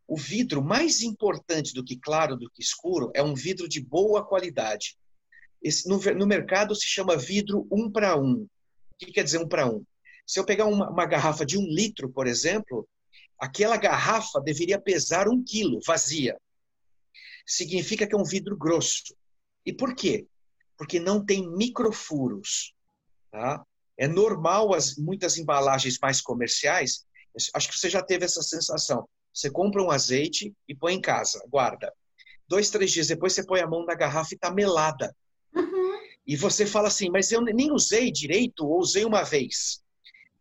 O 0.08 0.16
vidro 0.16 0.62
mais 0.62 1.02
importante 1.02 1.74
do 1.74 1.84
que 1.84 1.98
claro, 1.98 2.38
do 2.38 2.52
que 2.52 2.62
escuro, 2.62 3.10
é 3.16 3.24
um 3.24 3.34
vidro 3.34 3.68
de 3.68 3.82
boa 3.82 4.24
qualidade. 4.24 4.96
Esse, 5.60 5.90
no, 5.90 5.98
no 5.98 6.28
mercado 6.28 6.76
se 6.76 6.86
chama 6.86 7.18
vidro 7.18 7.68
um 7.72 7.90
para 7.90 8.16
um. 8.16 8.44
O 8.44 8.48
que 9.00 9.12
quer 9.12 9.24
dizer 9.24 9.40
um 9.40 9.48
para 9.48 9.66
um? 9.66 9.84
Se 10.28 10.40
eu 10.40 10.46
pegar 10.46 10.66
uma, 10.66 10.88
uma 10.88 11.06
garrafa 11.08 11.44
de 11.44 11.58
um 11.58 11.64
litro, 11.64 12.12
por 12.12 12.28
exemplo, 12.28 12.88
aquela 13.40 13.78
garrafa 13.78 14.40
deveria 14.40 14.80
pesar 14.80 15.28
um 15.28 15.44
quilo, 15.44 15.80
vazia 15.84 16.38
significa 17.46 18.08
que 18.08 18.16
é 18.16 18.18
um 18.18 18.24
vidro 18.24 18.58
grosso. 18.58 19.16
E 19.66 19.74
por 19.74 19.96
quê? 19.96 20.28
Porque 20.78 21.00
não 21.00 21.24
tem 21.24 21.50
microfuros. 21.56 22.74
Tá? 23.32 23.64
É 23.98 24.08
normal 24.08 24.74
as 24.74 24.96
muitas 24.96 25.38
embalagens 25.38 25.98
mais 26.02 26.22
comerciais. 26.22 27.06
Acho 27.54 27.70
que 27.70 27.78
você 27.78 27.90
já 27.90 28.02
teve 28.02 28.26
essa 28.26 28.42
sensação. 28.42 29.08
Você 29.34 29.50
compra 29.50 29.82
um 29.82 29.92
azeite 29.92 30.54
e 30.68 30.76
põe 30.76 30.94
em 30.94 31.02
casa, 31.02 31.42
guarda. 31.50 31.94
Dois, 32.48 32.70
três 32.70 32.92
dias 32.92 33.08
depois 33.08 33.34
você 33.34 33.46
põe 33.46 33.62
a 33.62 33.68
mão 33.68 33.86
na 33.86 33.96
garrafa 33.96 34.34
e 34.34 34.36
está 34.36 34.52
melada. 34.52 35.16
Uhum. 35.56 36.00
E 36.28 36.36
você 36.36 36.66
fala 36.66 36.90
assim, 36.90 37.10
mas 37.10 37.32
eu 37.32 37.42
nem 37.42 37.72
usei 37.72 38.12
direito 38.12 38.66
ou 38.66 38.80
usei 38.80 39.06
uma 39.06 39.24
vez. 39.24 39.82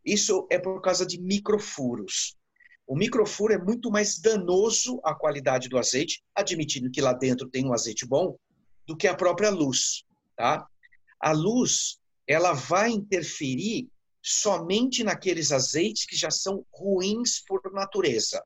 Isso 0.04 0.46
é 0.50 0.58
por 0.58 0.80
causa 0.80 1.06
de 1.06 1.20
microfuros. 1.20 2.36
O 2.90 2.96
microfuro 2.96 3.52
é 3.52 3.56
muito 3.56 3.88
mais 3.88 4.18
danoso 4.18 5.00
à 5.04 5.14
qualidade 5.14 5.68
do 5.68 5.78
azeite, 5.78 6.24
admitindo 6.34 6.90
que 6.90 7.00
lá 7.00 7.12
dentro 7.12 7.48
tem 7.48 7.64
um 7.64 7.72
azeite 7.72 8.04
bom, 8.04 8.36
do 8.84 8.96
que 8.96 9.06
a 9.06 9.14
própria 9.14 9.48
luz. 9.48 10.02
Tá? 10.36 10.66
A 11.20 11.30
luz 11.30 12.00
ela 12.26 12.52
vai 12.52 12.90
interferir 12.90 13.88
somente 14.20 15.04
naqueles 15.04 15.52
azeites 15.52 16.04
que 16.04 16.16
já 16.16 16.32
são 16.32 16.66
ruins 16.74 17.40
por 17.46 17.62
natureza. 17.72 18.44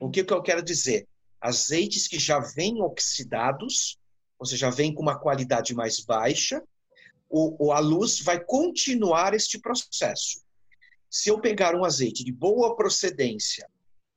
O 0.00 0.10
que, 0.10 0.24
que 0.24 0.32
eu 0.32 0.42
quero 0.42 0.64
dizer? 0.64 1.06
Azeites 1.40 2.08
que 2.08 2.18
já 2.18 2.40
vêm 2.40 2.82
oxidados, 2.82 4.00
ou 4.36 4.46
seja, 4.46 4.68
vêm 4.68 4.92
com 4.92 5.02
uma 5.02 5.16
qualidade 5.16 5.72
mais 5.76 6.00
baixa, 6.00 6.60
o, 7.30 7.70
a 7.70 7.78
luz 7.78 8.20
vai 8.20 8.42
continuar 8.42 9.32
este 9.32 9.60
processo. 9.60 10.44
Se 11.08 11.28
eu 11.28 11.40
pegar 11.40 11.76
um 11.76 11.84
azeite 11.84 12.24
de 12.24 12.32
boa 12.32 12.74
procedência, 12.74 13.64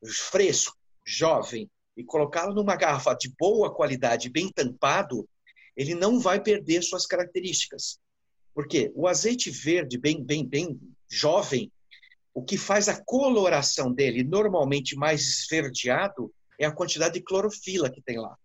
fresco, 0.06 0.78
jovem, 1.06 1.70
e 2.00 2.04
colocá-lo 2.04 2.54
numa 2.54 2.78
garrafa 2.78 3.14
de 3.14 3.30
boa 3.38 3.74
qualidade, 3.74 4.30
bem 4.30 4.50
tampado, 4.50 5.28
ele 5.76 5.94
não 5.94 6.20
vai 6.20 6.42
perder 6.42 6.82
suas 6.82 7.06
características. 7.06 8.00
Porque 8.54 8.92
o 8.96 9.08
azeite 9.08 9.50
verde, 9.50 9.98
bem, 9.98 10.24
bem, 10.24 10.46
bem 10.46 10.80
jovem, 11.10 11.72
o 12.34 12.44
que 12.44 12.58
faz 12.58 12.88
a 12.88 13.04
coloração 13.04 13.92
dele 13.92 14.24
normalmente 14.24 14.96
mais 14.96 15.22
esverdeado 15.22 16.34
é 16.58 16.66
a 16.66 16.72
quantidade 16.72 17.16
de 17.16 17.22
clorofila 17.22 17.90
que 17.90 18.02
tem 18.02 18.18
lá. 18.18 18.38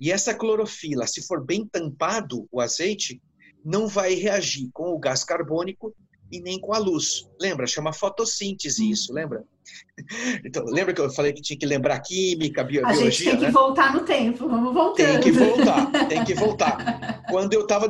E 0.00 0.10
essa 0.10 0.34
clorofila, 0.34 1.06
se 1.06 1.26
for 1.26 1.44
bem 1.44 1.66
tampado 1.66 2.48
o 2.50 2.60
azeite, 2.60 3.20
não 3.64 3.86
vai 3.86 4.14
reagir 4.14 4.70
com 4.72 4.90
o 4.90 4.98
gás 4.98 5.24
carbônico 5.24 5.94
e 6.30 6.40
nem 6.40 6.60
com 6.60 6.72
a 6.72 6.78
luz. 6.78 7.28
Lembra? 7.40 7.66
Chama 7.66 7.92
fotossíntese 7.92 8.82
uhum. 8.82 8.90
isso, 8.90 9.12
lembra? 9.12 9.44
Então, 10.44 10.64
lembra 10.64 10.94
que 10.94 11.00
eu 11.00 11.10
falei 11.10 11.32
que 11.32 11.42
tinha 11.42 11.58
que 11.58 11.66
lembrar 11.66 11.98
química, 12.00 12.62
biologia? 12.62 13.00
A 13.00 13.10
gente 13.10 13.24
tem 13.24 13.36
que 13.36 13.42
né? 13.46 13.50
voltar 13.50 13.92
no 13.94 14.04
tempo, 14.04 14.48
vamos 14.48 14.72
voltar. 14.72 15.04
Tem 15.04 15.20
que 15.20 15.32
voltar, 15.32 15.90
tem 16.08 16.24
que 16.24 16.34
voltar. 16.34 17.24
Quando 17.28 17.52
eu 17.52 17.62
estava 17.62 17.88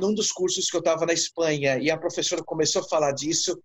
num 0.00 0.14
dos 0.14 0.32
cursos 0.32 0.70
que 0.70 0.76
eu 0.76 0.78
estava 0.78 1.04
na 1.04 1.12
Espanha 1.12 1.76
e 1.78 1.90
a 1.90 1.98
professora 1.98 2.42
começou 2.42 2.80
a 2.80 2.88
falar 2.88 3.12
disso, 3.12 3.60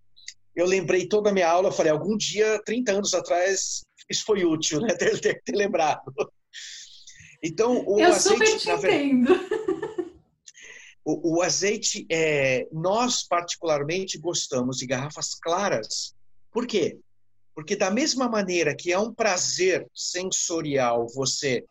eu 0.55 0.65
lembrei 0.65 1.07
toda 1.07 1.29
a 1.29 1.33
minha 1.33 1.47
aula, 1.47 1.69
eu 1.69 1.71
falei, 1.71 1.91
algum 1.91 2.17
dia, 2.17 2.59
30 2.65 2.91
anos 2.91 3.13
atrás, 3.13 3.83
isso 4.09 4.25
foi 4.25 4.43
útil, 4.43 4.81
né? 4.81 4.89
Ter, 4.97 5.19
ter, 5.19 5.41
ter 5.45 5.55
lembrado. 5.55 6.01
Então, 7.43 7.83
o 7.87 7.99
eu 7.99 8.07
azeite, 8.07 8.45
super 8.45 8.57
te 8.57 8.69
entendo. 8.69 9.39
O, 11.09 11.37
o, 11.37 11.41
azeite, 11.41 12.05
é, 12.11 12.67
nós 12.69 13.23
particularmente 13.25 14.17
gostamos 14.17 14.75
de 14.75 14.85
garrafas 14.85 15.33
claras. 15.35 16.13
Por 16.51 16.67
quê? 16.67 16.99
Porque 17.55 17.77
da 17.77 17.89
mesma 17.89 18.27
maneira 18.27 18.75
que 18.75 18.91
é 18.91 18.99
um 18.99 19.13
prazer 19.13 19.87
sensorial 19.95 21.07
você 21.07 21.63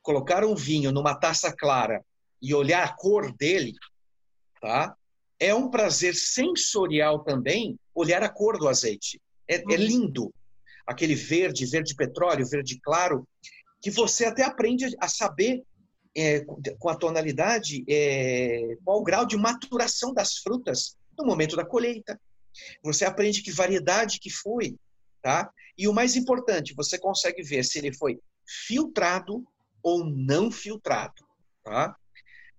colocar 0.00 0.44
um 0.44 0.54
vinho 0.54 0.92
numa 0.92 1.12
taça 1.12 1.52
clara 1.52 2.04
e 2.40 2.54
olhar 2.54 2.84
a 2.84 2.92
cor 2.94 3.32
dele, 3.32 3.74
tá? 4.60 4.94
É 5.40 5.52
um 5.52 5.68
prazer 5.68 6.14
sensorial 6.14 7.24
também 7.24 7.76
olhar 7.92 8.22
a 8.22 8.28
cor 8.28 8.56
do 8.60 8.68
azeite. 8.68 9.20
É, 9.48 9.56
é 9.56 9.60
uhum. 9.60 9.74
lindo. 9.74 10.34
Aquele 10.86 11.16
verde, 11.16 11.66
verde 11.66 11.96
petróleo, 11.96 12.46
verde 12.46 12.78
claro, 12.80 13.26
que 13.82 13.90
você 13.90 14.26
até 14.26 14.44
aprende 14.44 14.86
a 15.00 15.08
saber 15.08 15.64
é, 16.16 16.44
com 16.78 16.88
a 16.88 16.96
tonalidade 16.96 17.84
é, 17.88 18.76
qual 18.84 19.00
o 19.00 19.02
grau 19.02 19.26
de 19.26 19.36
maturação 19.36 20.12
das 20.12 20.36
frutas 20.36 20.96
no 21.18 21.24
momento 21.24 21.56
da 21.56 21.64
colheita. 21.64 22.20
Você 22.82 23.04
aprende 23.04 23.42
que 23.42 23.50
variedade 23.50 24.20
que 24.20 24.30
foi, 24.30 24.76
tá? 25.22 25.50
E 25.76 25.88
o 25.88 25.92
mais 25.92 26.14
importante, 26.14 26.74
você 26.74 26.98
consegue 26.98 27.42
ver 27.42 27.64
se 27.64 27.78
ele 27.78 27.92
foi 27.92 28.20
filtrado 28.46 29.44
ou 29.82 30.04
não 30.04 30.50
filtrado, 30.50 31.26
tá? 31.64 31.96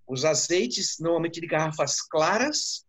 Os 0.08 0.26
azeites, 0.26 0.98
normalmente 1.00 1.40
de 1.40 1.48
garrafas 1.48 2.02
claras, 2.02 2.86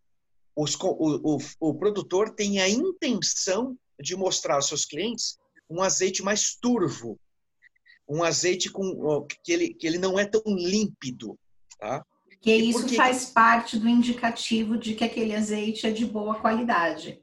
os, 0.55 0.75
o, 0.75 1.37
o, 1.37 1.39
o 1.61 1.75
produtor 1.75 2.31
tem 2.31 2.61
a 2.61 2.69
intenção 2.69 3.77
de 4.01 4.17
mostrar 4.17 4.57
aos 4.57 4.69
seus 4.69 4.85
clientes 4.85 5.39
um 5.69 5.83
azeite 5.83 6.23
mais 6.23 6.55
turvo, 6.55 7.19
um 8.09 8.23
azeite 8.23 8.71
com 8.71 9.27
que 9.43 9.53
ele, 9.53 9.75
que 9.75 9.87
ele 9.87 9.99
não 9.99 10.19
é 10.19 10.25
tão 10.25 10.43
límpido, 10.47 11.39
tá? 11.79 12.05
Que 12.41 12.55
isso 12.55 12.81
porque... 12.81 12.97
faz 12.97 13.27
parte 13.27 13.79
do 13.79 13.89
indicativo 13.89 14.79
de 14.79 14.95
que 14.95 15.05
aquele 15.05 15.35
azeite 15.35 15.87
é 15.87 15.91
de 15.91 16.05
boa 16.05 16.37
qualidade. 16.37 17.21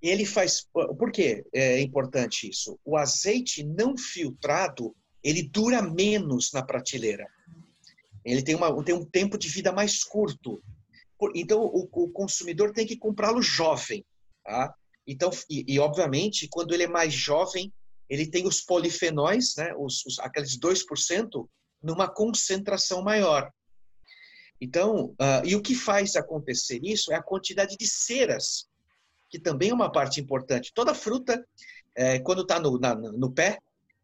Ele 0.00 0.24
faz. 0.24 0.66
Por 0.72 1.10
que 1.10 1.44
é 1.52 1.80
importante 1.80 2.48
isso? 2.48 2.78
O 2.84 2.96
azeite 2.96 3.62
não 3.62 3.96
filtrado 3.96 4.94
ele 5.24 5.42
dura 5.42 5.80
menos 5.80 6.52
na 6.52 6.62
prateleira. 6.62 7.26
Ele 8.24 8.42
tem, 8.42 8.54
uma, 8.54 8.84
tem 8.84 8.94
um 8.94 9.04
tempo 9.04 9.38
de 9.38 9.48
vida 9.48 9.72
mais 9.72 10.04
curto. 10.04 10.62
Então, 11.34 11.64
o, 11.64 11.88
o 11.90 12.10
consumidor 12.10 12.72
tem 12.72 12.86
que 12.86 12.96
comprá-lo 12.96 13.40
jovem. 13.40 14.04
Tá? 14.44 14.74
Então, 15.06 15.30
e, 15.48 15.64
e, 15.66 15.78
obviamente, 15.78 16.46
quando 16.50 16.74
ele 16.74 16.82
é 16.82 16.88
mais 16.88 17.12
jovem, 17.14 17.72
ele 18.08 18.26
tem 18.26 18.46
os 18.46 18.60
polifenóis, 18.60 19.54
né, 19.56 19.74
os, 19.76 20.04
os, 20.06 20.18
aqueles 20.18 20.58
2%, 20.58 21.48
numa 21.82 22.08
concentração 22.08 23.02
maior. 23.02 23.50
Então, 24.60 25.14
uh, 25.20 25.44
e 25.44 25.54
o 25.54 25.62
que 25.62 25.74
faz 25.74 26.16
acontecer 26.16 26.80
isso 26.82 27.12
é 27.12 27.16
a 27.16 27.22
quantidade 27.22 27.76
de 27.76 27.86
ceras, 27.86 28.66
que 29.28 29.38
também 29.38 29.70
é 29.70 29.74
uma 29.74 29.90
parte 29.90 30.20
importante. 30.20 30.72
Toda 30.74 30.94
fruta, 30.94 31.44
é, 31.94 32.18
quando 32.20 32.42
está 32.42 32.58
no, 32.58 32.78
no 32.78 33.32
pé, 33.32 33.58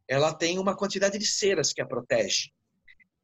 ela 0.09 0.35
tem 0.35 0.59
uma 0.59 0.77
quantidade 0.77 1.19
de 1.19 1.27
ceras 1.27 1.73
que 1.73 1.81
a 1.81 1.87
protege. 1.87 2.51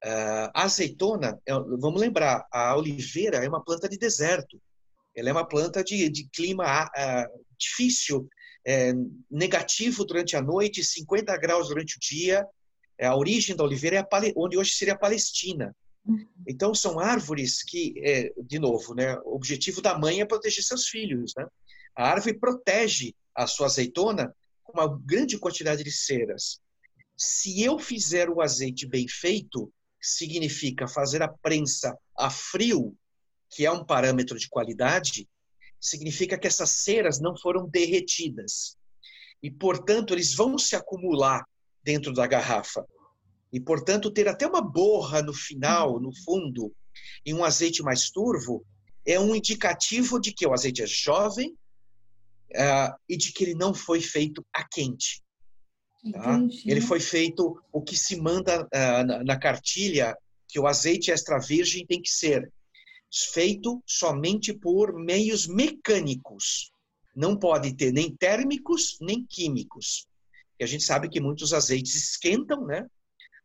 Uh, 0.04 0.48
a 0.54 0.62
azeitona, 0.62 1.38
é, 1.44 1.52
vamos 1.52 2.00
lembrar, 2.00 2.46
a 2.52 2.76
oliveira 2.76 3.44
é 3.44 3.48
uma 3.48 3.62
planta 3.62 3.88
de 3.88 3.98
deserto. 3.98 4.60
Ela 5.14 5.30
é 5.30 5.32
uma 5.32 5.46
planta 5.46 5.82
de, 5.82 6.08
de 6.08 6.28
clima 6.28 6.84
uh, 6.84 7.44
difícil 7.58 8.28
é, 8.66 8.92
negativo 9.30 10.04
durante 10.04 10.36
a 10.36 10.42
noite, 10.42 10.82
50 10.82 11.36
graus 11.38 11.68
durante 11.68 11.96
o 11.96 12.00
dia. 12.00 12.44
É, 12.98 13.06
a 13.06 13.14
origem 13.14 13.54
da 13.54 13.62
oliveira 13.62 13.96
é 13.96 14.00
a, 14.00 14.08
onde 14.36 14.58
hoje 14.58 14.72
seria 14.72 14.94
a 14.94 14.98
Palestina. 14.98 15.74
Uhum. 16.04 16.26
Então, 16.48 16.74
são 16.74 16.98
árvores 16.98 17.62
que, 17.62 17.94
é, 17.98 18.32
de 18.42 18.58
novo, 18.58 18.94
né, 18.94 19.16
o 19.24 19.36
objetivo 19.36 19.80
da 19.80 19.96
mãe 19.96 20.20
é 20.20 20.24
proteger 20.24 20.64
seus 20.64 20.88
filhos. 20.88 21.32
Né? 21.36 21.46
A 21.94 22.08
árvore 22.08 22.38
protege 22.38 23.14
a 23.34 23.46
sua 23.46 23.66
azeitona 23.66 24.34
com 24.64 24.72
uma 24.72 24.98
grande 25.04 25.38
quantidade 25.38 25.84
de 25.84 25.92
ceras. 25.92 26.60
Se 27.16 27.62
eu 27.62 27.78
fizer 27.78 28.28
o 28.28 28.40
azeite 28.40 28.86
bem 28.86 29.06
feito, 29.08 29.72
significa 30.00 30.88
fazer 30.88 31.22
a 31.22 31.28
prensa 31.28 31.96
a 32.16 32.30
frio, 32.30 32.96
que 33.48 33.64
é 33.64 33.70
um 33.70 33.84
parâmetro 33.84 34.38
de 34.38 34.48
qualidade, 34.48 35.28
significa 35.80 36.38
que 36.38 36.46
essas 36.46 36.70
ceras 36.70 37.20
não 37.20 37.36
foram 37.36 37.68
derretidas. 37.68 38.76
E, 39.42 39.50
portanto, 39.50 40.14
eles 40.14 40.34
vão 40.34 40.58
se 40.58 40.74
acumular 40.74 41.44
dentro 41.82 42.12
da 42.12 42.26
garrafa. 42.26 42.84
E, 43.52 43.60
portanto, 43.60 44.10
ter 44.10 44.28
até 44.28 44.46
uma 44.46 44.60
borra 44.60 45.22
no 45.22 45.32
final, 45.32 46.00
no 46.00 46.14
fundo, 46.24 46.74
e 47.24 47.32
um 47.32 47.44
azeite 47.44 47.82
mais 47.82 48.10
turvo, 48.10 48.64
é 49.06 49.20
um 49.20 49.34
indicativo 49.34 50.20
de 50.20 50.32
que 50.32 50.46
o 50.46 50.52
azeite 50.52 50.82
é 50.82 50.86
jovem 50.86 51.56
uh, 52.52 52.94
e 53.08 53.16
de 53.16 53.32
que 53.32 53.44
ele 53.44 53.54
não 53.54 53.72
foi 53.72 54.00
feito 54.00 54.44
a 54.52 54.66
quente. 54.66 55.22
Tá? 56.12 56.38
Ele 56.64 56.80
foi 56.80 57.00
feito 57.00 57.60
o 57.72 57.82
que 57.82 57.96
se 57.96 58.16
manda 58.16 58.62
uh, 58.64 59.06
na, 59.06 59.24
na 59.24 59.38
cartilha, 59.38 60.16
que 60.48 60.58
o 60.58 60.66
azeite 60.66 61.10
extra 61.10 61.38
virgem 61.38 61.86
tem 61.86 62.00
que 62.00 62.10
ser 62.10 62.50
feito 63.10 63.82
somente 63.86 64.52
por 64.52 64.92
meios 64.92 65.46
mecânicos. 65.46 66.70
Não 67.14 67.36
pode 67.36 67.74
ter 67.74 67.92
nem 67.92 68.14
térmicos 68.14 68.98
nem 69.00 69.24
químicos. 69.24 70.06
E 70.58 70.64
a 70.64 70.66
gente 70.66 70.84
sabe 70.84 71.08
que 71.08 71.20
muitos 71.20 71.52
azeites 71.52 71.94
esquentam, 71.94 72.64
né? 72.66 72.86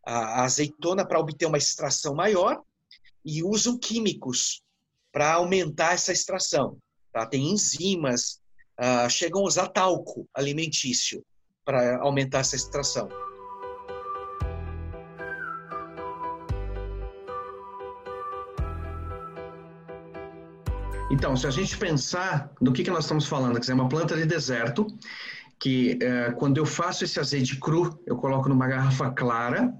A 0.05 0.43
azeitona 0.43 1.05
para 1.05 1.19
obter 1.19 1.45
uma 1.45 1.57
extração 1.57 2.15
maior 2.15 2.61
e 3.23 3.43
usam 3.43 3.77
químicos 3.77 4.61
para 5.11 5.33
aumentar 5.33 5.93
essa 5.93 6.11
extração. 6.11 6.77
Tá? 7.11 7.25
Tem 7.25 7.49
enzimas, 7.51 8.41
uh, 8.79 9.09
chegam 9.09 9.41
a 9.41 9.45
usar 9.45 9.67
talco 9.67 10.27
alimentício 10.33 11.23
para 11.63 11.99
aumentar 12.01 12.39
essa 12.39 12.55
extração. 12.55 13.09
Então, 21.11 21.35
se 21.35 21.45
a 21.45 21.51
gente 21.51 21.77
pensar 21.77 22.49
do 22.61 22.71
que, 22.71 22.85
que 22.85 22.89
nós 22.89 23.03
estamos 23.03 23.27
falando, 23.27 23.55
quer 23.55 23.59
dizer, 23.59 23.73
uma 23.73 23.89
planta 23.89 24.15
de 24.15 24.25
deserto, 24.25 24.87
que 25.59 25.99
é, 26.01 26.31
quando 26.31 26.57
eu 26.57 26.65
faço 26.65 27.03
esse 27.03 27.19
azeite 27.19 27.59
cru, 27.59 28.01
eu 28.07 28.15
coloco 28.15 28.47
numa 28.47 28.65
garrafa 28.65 29.11
clara, 29.11 29.75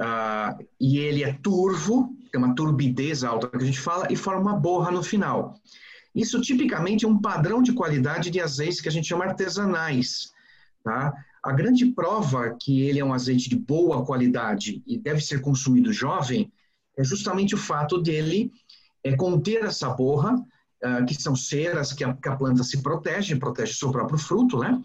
uh, 0.00 0.66
e 0.80 0.98
ele 0.98 1.22
é 1.22 1.32
turvo, 1.34 2.12
tem 2.32 2.42
uma 2.42 2.52
turbidez 2.52 3.22
alta 3.22 3.48
que 3.48 3.56
a 3.56 3.64
gente 3.64 3.78
fala, 3.78 4.08
e 4.10 4.16
forma 4.16 4.40
uma 4.40 4.58
borra 4.58 4.90
no 4.90 5.04
final. 5.04 5.54
Isso 6.12 6.40
tipicamente 6.40 7.04
é 7.04 7.08
um 7.08 7.20
padrão 7.20 7.62
de 7.62 7.72
qualidade 7.72 8.28
de 8.28 8.40
azeites 8.40 8.80
que 8.80 8.88
a 8.88 8.92
gente 8.92 9.06
chama 9.06 9.24
artesanais. 9.24 10.32
Tá? 10.82 11.14
A 11.44 11.52
grande 11.52 11.86
prova 11.92 12.56
que 12.60 12.82
ele 12.82 12.98
é 12.98 13.04
um 13.04 13.14
azeite 13.14 13.48
de 13.48 13.56
boa 13.56 14.04
qualidade 14.04 14.82
e 14.84 14.98
deve 14.98 15.20
ser 15.20 15.40
consumido 15.40 15.92
jovem 15.92 16.52
é 16.98 17.04
justamente 17.04 17.54
o 17.54 17.58
fato 17.58 18.02
dele 18.02 18.50
é, 19.04 19.14
conter 19.14 19.64
essa 19.64 19.88
borra, 19.90 20.34
que 21.06 21.14
são 21.14 21.34
ceras 21.34 21.92
que 21.92 22.04
a, 22.04 22.12
que 22.14 22.28
a, 22.28 22.36
planta 22.36 22.62
se 22.62 22.82
protege, 22.82 23.36
protege 23.36 23.74
seu 23.74 23.90
próprio 23.90 24.18
fruto, 24.18 24.58
né? 24.58 24.80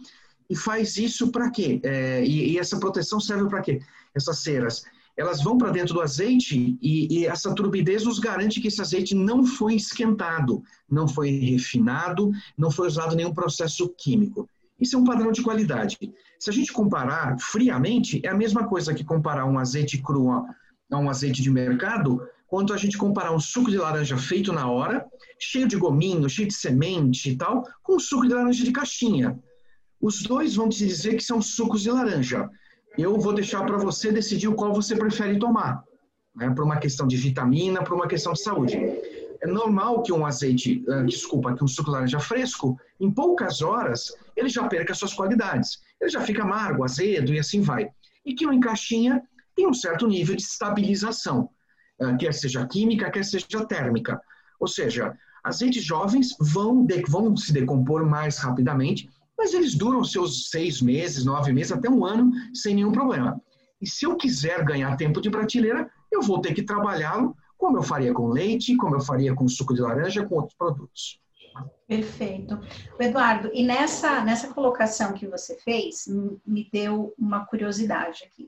E 0.50 0.56
faz 0.56 0.98
isso 0.98 1.32
para 1.32 1.50
quê? 1.50 1.80
É, 1.84 2.24
e, 2.26 2.54
e, 2.54 2.60
essa 2.60 2.78
proteção 2.78 3.20
serve 3.20 3.48
para 3.50 3.62
quê? 3.62 3.80
Essas 4.14 4.40
ceras, 4.40 4.84
elas 5.16 5.42
vão 5.44 5.58
para 5.58 5.72
dentro 5.72 5.94
do 5.94 6.02
azeite 6.02 6.78
e, 6.82 7.20
e, 7.20 7.26
essa 7.26 7.54
turbidez 7.54 8.04
nos 8.04 8.20
garante 8.20 8.60
que 8.60 8.68
esse 8.68 8.82
azeite 8.82 9.16
não 9.16 9.46
foi 9.46 9.76
esquentado, 9.76 10.64
não 10.90 11.08
foi 11.08 11.30
refinado, 11.30 12.32
não 12.58 12.72
foi 12.72 12.88
usado 12.88 13.16
nenhum 13.16 13.34
processo 13.34 13.88
químico. 13.98 14.50
Isso 14.80 14.96
é 14.96 15.00
um 15.00 15.04
padrão 15.04 15.32
de 15.32 15.44
qualidade. 15.44 15.98
Se 16.40 16.50
a 16.50 16.54
gente 16.54 16.74
comparar 16.74 17.38
friamente, 17.40 18.20
é 18.24 18.30
a 18.30 18.36
mesma 18.36 18.68
coisa 18.68 18.94
que 18.94 19.04
comparar 19.04 19.46
um 19.46 19.60
azeite 19.60 20.00
cru 20.00 20.32
a, 20.32 20.44
a 20.92 20.98
um 20.98 21.10
azeite 21.10 21.42
de 21.42 21.50
mercado, 21.50 22.22
quanto 22.48 22.74
a 22.74 22.78
gente 22.78 22.98
comparar 22.98 23.34
um 23.34 23.40
suco 23.40 23.72
de 23.72 23.78
laranja 23.78 24.18
feito 24.18 24.52
na 24.52 24.70
hora, 24.70 25.06
cheio 25.40 25.68
de 25.68 25.78
gominho, 25.78 26.30
cheio 26.30 26.48
de 26.48 26.54
semente 26.54 27.32
e 27.32 27.38
tal, 27.38 27.64
com 27.82 27.96
um 27.96 28.00
suco 28.00 28.28
de 28.28 28.34
laranja 28.34 28.64
de 28.64 28.72
caixinha. 28.72 29.40
Os 30.02 30.22
dois 30.24 30.56
vão 30.56 30.68
te 30.68 30.86
dizer 30.86 31.16
que 31.16 31.24
são 31.24 31.42
sucos 31.42 31.82
de 31.82 31.90
laranja 31.90 32.50
eu 32.98 33.18
vou 33.18 33.34
deixar 33.34 33.66
para 33.66 33.78
você 33.78 34.12
decidir 34.12 34.48
o 34.48 34.56
qual 34.56 34.74
você 34.74 34.96
prefere 34.96 35.40
tomar, 35.40 35.84
né, 36.36 36.50
por 36.54 36.64
uma 36.64 36.78
questão 36.78 37.08
de 37.08 37.16
vitamina, 37.16 37.84
por 37.84 37.94
uma 37.94 38.08
questão 38.08 38.34
de 38.34 38.42
saúde. 38.42 38.78
É 39.42 39.48
normal 39.48 40.04
que 40.04 40.14
um 40.14 40.26
azeite, 40.26 40.84
uh, 40.88 41.06
desculpa, 41.06 41.56
que 41.56 41.64
um 41.64 41.68
suco 41.68 41.90
de 41.90 41.96
laranja 41.96 42.20
fresco, 42.20 42.78
em 43.00 43.10
poucas 43.10 43.62
horas, 43.62 44.14
ele 44.36 44.50
já 44.50 44.68
perca 44.68 44.94
suas 44.94 45.14
qualidades. 45.14 45.80
Ele 46.00 46.12
já 46.12 46.22
fica 46.22 46.44
amargo, 46.44 46.84
azedo 46.84 47.34
e 47.34 47.40
assim 47.40 47.62
vai. 47.62 47.90
E 48.24 48.36
que 48.36 48.46
no 48.46 48.54
encaixinha 48.54 49.24
tem 49.56 49.68
um 49.68 49.74
certo 49.74 50.08
nível 50.08 50.36
de 50.36 50.42
estabilização, 50.42 51.50
uh, 52.02 52.18
quer 52.18 52.34
seja 52.34 52.66
química, 52.68 53.12
quer 53.12 53.24
seja 53.24 53.66
térmica. 53.66 54.20
Ou 54.60 54.68
seja, 54.68 55.18
azeites 55.44 55.84
jovens 55.84 56.36
vão, 56.40 56.86
de, 56.86 57.02
vão 57.08 57.36
se 57.36 57.52
decompor 57.52 58.06
mais 58.06 58.38
rapidamente 58.38 59.10
mas 59.42 59.56
eles 59.56 59.74
duram 59.74 60.04
seus 60.04 60.52
seis 60.52 60.84
meses, 60.84 61.26
nove 61.26 61.52
meses, 61.52 61.72
até 61.72 61.90
um 61.90 62.06
ano, 62.06 62.32
sem 62.54 62.76
nenhum 62.76 62.92
problema. 62.92 63.42
E 63.82 63.90
se 63.90 64.06
eu 64.06 64.16
quiser 64.16 64.64
ganhar 64.64 64.96
tempo 64.96 65.20
de 65.20 65.32
prateleira, 65.32 65.90
eu 66.12 66.22
vou 66.22 66.40
ter 66.40 66.54
que 66.54 66.62
trabalhá-lo 66.62 67.36
como 67.58 67.76
eu 67.76 67.82
faria 67.82 68.14
com 68.14 68.28
leite, 68.28 68.78
como 68.78 68.96
eu 68.96 69.02
faria 69.02 69.34
com 69.34 69.48
suco 69.48 69.74
de 69.74 69.82
laranja, 69.82 70.24
com 70.24 70.36
outros 70.36 70.56
produtos. 70.56 71.20
Perfeito. 71.88 72.60
Eduardo, 73.00 73.50
e 73.52 73.64
nessa, 73.64 74.24
nessa 74.24 74.54
colocação 74.54 75.14
que 75.14 75.26
você 75.26 75.56
fez, 75.56 76.06
me 76.46 76.70
deu 76.72 77.12
uma 77.18 77.44
curiosidade 77.44 78.24
aqui. 78.24 78.48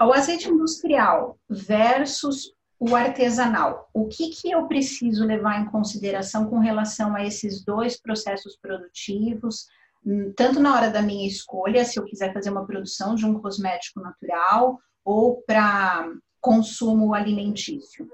O 0.00 0.12
azeite 0.12 0.48
industrial 0.48 1.38
versus 1.48 2.52
o 2.78 2.94
artesanal. 2.94 3.88
O 3.94 4.08
que, 4.08 4.30
que 4.30 4.50
eu 4.50 4.66
preciso 4.66 5.24
levar 5.24 5.60
em 5.60 5.66
consideração 5.66 6.46
com 6.46 6.58
relação 6.58 7.14
a 7.14 7.24
esses 7.24 7.64
dois 7.64 8.00
processos 8.00 8.56
produtivos, 8.60 9.66
hum, 10.04 10.32
tanto 10.36 10.60
na 10.60 10.74
hora 10.74 10.90
da 10.90 11.00
minha 11.00 11.26
escolha, 11.26 11.84
se 11.84 11.98
eu 11.98 12.04
quiser 12.04 12.32
fazer 12.34 12.50
uma 12.50 12.66
produção 12.66 13.14
de 13.14 13.24
um 13.24 13.40
cosmético 13.40 14.00
natural 14.00 14.78
ou 15.04 15.42
para 15.46 16.08
consumo 16.40 17.14
alimentício? 17.14 18.06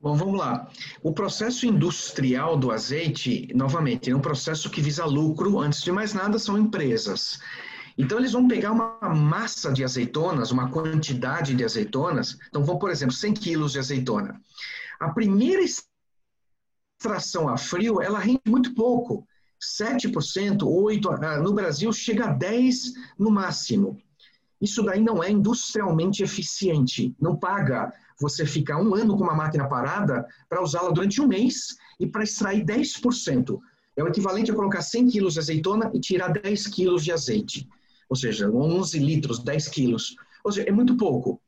Bom, 0.00 0.14
vamos 0.14 0.38
lá. 0.38 0.70
O 1.02 1.12
processo 1.12 1.66
industrial 1.66 2.56
do 2.56 2.70
azeite, 2.70 3.52
novamente, 3.54 4.10
é 4.10 4.14
um 4.14 4.20
processo 4.20 4.70
que 4.70 4.80
visa 4.80 5.04
lucro. 5.04 5.58
Antes 5.58 5.82
de 5.82 5.90
mais 5.90 6.14
nada, 6.14 6.38
são 6.38 6.56
empresas. 6.56 7.40
Então, 7.98 8.18
eles 8.18 8.32
vão 8.32 8.46
pegar 8.46 8.72
uma 8.72 9.14
massa 9.14 9.72
de 9.72 9.82
azeitonas, 9.82 10.50
uma 10.50 10.70
quantidade 10.70 11.54
de 11.54 11.64
azeitonas. 11.64 12.36
Então, 12.48 12.62
vão, 12.62 12.78
por 12.78 12.90
exemplo, 12.90 13.14
100 13.14 13.34
quilos 13.34 13.72
de 13.72 13.78
azeitona. 13.78 14.38
A 15.00 15.08
primeira 15.10 15.62
extração 16.98 17.48
a 17.48 17.56
frio, 17.56 18.02
ela 18.02 18.18
rende 18.18 18.42
muito 18.46 18.74
pouco. 18.74 19.26
7%, 19.58 20.58
8%, 20.58 21.22
ah, 21.22 21.38
no 21.38 21.54
Brasil 21.54 21.90
chega 21.90 22.26
a 22.26 22.34
10% 22.38 22.92
no 23.18 23.30
máximo. 23.30 23.98
Isso 24.60 24.82
daí 24.82 25.00
não 25.00 25.24
é 25.24 25.30
industrialmente 25.30 26.22
eficiente. 26.22 27.14
Não 27.18 27.36
paga 27.36 27.90
você 28.20 28.44
ficar 28.44 28.78
um 28.78 28.94
ano 28.94 29.16
com 29.16 29.24
uma 29.24 29.34
máquina 29.34 29.66
parada 29.68 30.26
para 30.48 30.62
usá-la 30.62 30.90
durante 30.90 31.20
um 31.20 31.26
mês 31.26 31.76
e 31.98 32.06
para 32.06 32.24
extrair 32.24 32.64
10%. 32.64 33.58
É 33.96 34.02
o 34.02 34.08
equivalente 34.08 34.50
a 34.50 34.54
colocar 34.54 34.82
100 34.82 35.08
quilos 35.08 35.32
de 35.34 35.38
azeitona 35.38 35.90
e 35.94 36.00
tirar 36.00 36.28
10 36.28 36.66
quilos 36.68 37.02
de 37.02 37.12
azeite 37.12 37.66
ou 38.08 38.16
seja, 38.16 38.50
11 38.50 38.98
litros, 38.98 39.38
10 39.38 39.68
quilos. 39.68 40.16
Ou 40.44 40.52
seja, 40.52 40.68
é 40.68 40.72
muito 40.72 40.96
pouco. 40.96 41.40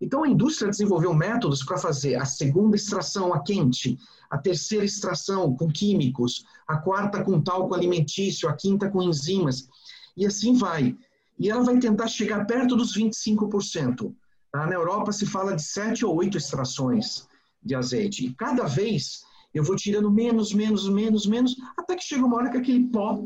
Então, 0.00 0.22
a 0.22 0.28
indústria 0.28 0.70
desenvolveu 0.70 1.12
métodos 1.12 1.64
para 1.64 1.76
fazer 1.76 2.14
a 2.14 2.24
segunda 2.24 2.76
extração 2.76 3.34
a 3.34 3.42
quente, 3.42 3.98
a 4.30 4.38
terceira 4.38 4.84
extração 4.84 5.54
com 5.56 5.68
químicos, 5.68 6.44
a 6.68 6.76
quarta 6.76 7.24
com 7.24 7.40
talco 7.40 7.74
alimentício, 7.74 8.48
a 8.48 8.52
quinta 8.52 8.88
com 8.88 9.02
enzimas, 9.02 9.68
e 10.16 10.24
assim 10.24 10.54
vai. 10.54 10.96
E 11.38 11.50
ela 11.50 11.64
vai 11.64 11.78
tentar 11.78 12.06
chegar 12.08 12.46
perto 12.46 12.76
dos 12.76 12.96
25%. 12.96 14.14
Tá? 14.52 14.66
Na 14.66 14.74
Europa 14.74 15.12
se 15.12 15.26
fala 15.26 15.56
de 15.56 15.62
7 15.62 16.04
ou 16.04 16.16
8 16.16 16.36
extrações 16.36 17.26
de 17.62 17.74
azeite. 17.74 18.26
E 18.26 18.34
cada 18.34 18.64
vez 18.64 19.22
eu 19.52 19.64
vou 19.64 19.76
tirando 19.76 20.10
menos, 20.10 20.52
menos, 20.52 20.88
menos, 20.88 21.26
menos, 21.26 21.56
até 21.76 21.96
que 21.96 22.04
chega 22.04 22.24
uma 22.24 22.36
hora 22.36 22.50
que 22.50 22.58
aquele 22.58 22.84
pó 22.88 23.24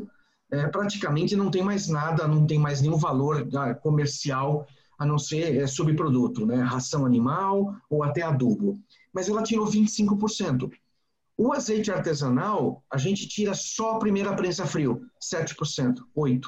é, 0.51 0.67
praticamente 0.67 1.35
não 1.35 1.49
tem 1.49 1.63
mais 1.63 1.87
nada, 1.87 2.27
não 2.27 2.45
tem 2.45 2.59
mais 2.59 2.81
nenhum 2.81 2.97
valor 2.97 3.47
ah, 3.55 3.73
comercial 3.73 4.67
a 4.97 5.05
não 5.05 5.17
ser 5.17 5.57
é, 5.57 5.67
subproduto, 5.67 6.45
né? 6.45 6.61
ração 6.61 7.05
animal 7.05 7.75
ou 7.89 8.03
até 8.03 8.21
adubo. 8.21 8.79
Mas 9.11 9.27
ela 9.27 9.43
tirou 9.43 9.65
25%. 9.65 10.71
O 11.35 11.51
azeite 11.51 11.91
artesanal, 11.91 12.83
a 12.89 12.97
gente 12.97 13.27
tira 13.27 13.53
só 13.53 13.95
a 13.95 13.99
primeira 13.99 14.35
prensa 14.35 14.65
frio, 14.65 15.01
7%, 15.21 16.03
8%. 16.15 16.45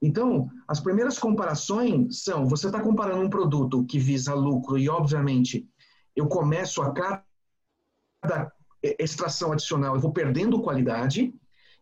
Então, 0.00 0.48
as 0.68 0.78
primeiras 0.78 1.18
comparações 1.18 2.22
são: 2.22 2.46
você 2.46 2.66
está 2.66 2.80
comparando 2.80 3.24
um 3.24 3.30
produto 3.30 3.84
que 3.84 3.98
visa 3.98 4.34
lucro 4.34 4.78
e, 4.78 4.88
obviamente, 4.88 5.68
eu 6.14 6.28
começo 6.28 6.82
a 6.82 6.92
cada 6.92 8.52
extração 8.82 9.52
adicional, 9.52 9.94
eu 9.94 10.00
vou 10.00 10.12
perdendo 10.12 10.62
qualidade, 10.62 11.34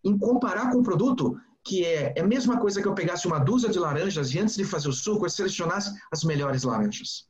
em 0.05 0.19
comparar 0.19 0.71
com 0.71 0.79
o 0.79 0.83
produto 0.83 1.41
que 1.65 1.85
é, 1.85 2.13
é 2.15 2.21
a 2.21 2.27
mesma 2.27 2.59
coisa 2.59 2.83
que 2.83 2.87
eu 2.87 2.95
pegasse 2.95 3.27
uma 3.27 3.39
dúzia 3.39 3.71
de 3.71 3.79
laranjas 3.79 4.35
e 4.35 4.39
antes 4.39 4.55
de 4.55 4.65
fazer 4.65 4.89
o 4.89 4.93
suco 4.93 5.25
eu 5.25 5.31
selecionasse 5.31 5.99
as 6.13 6.23
melhores 6.23 6.63
laranjas 6.63 7.27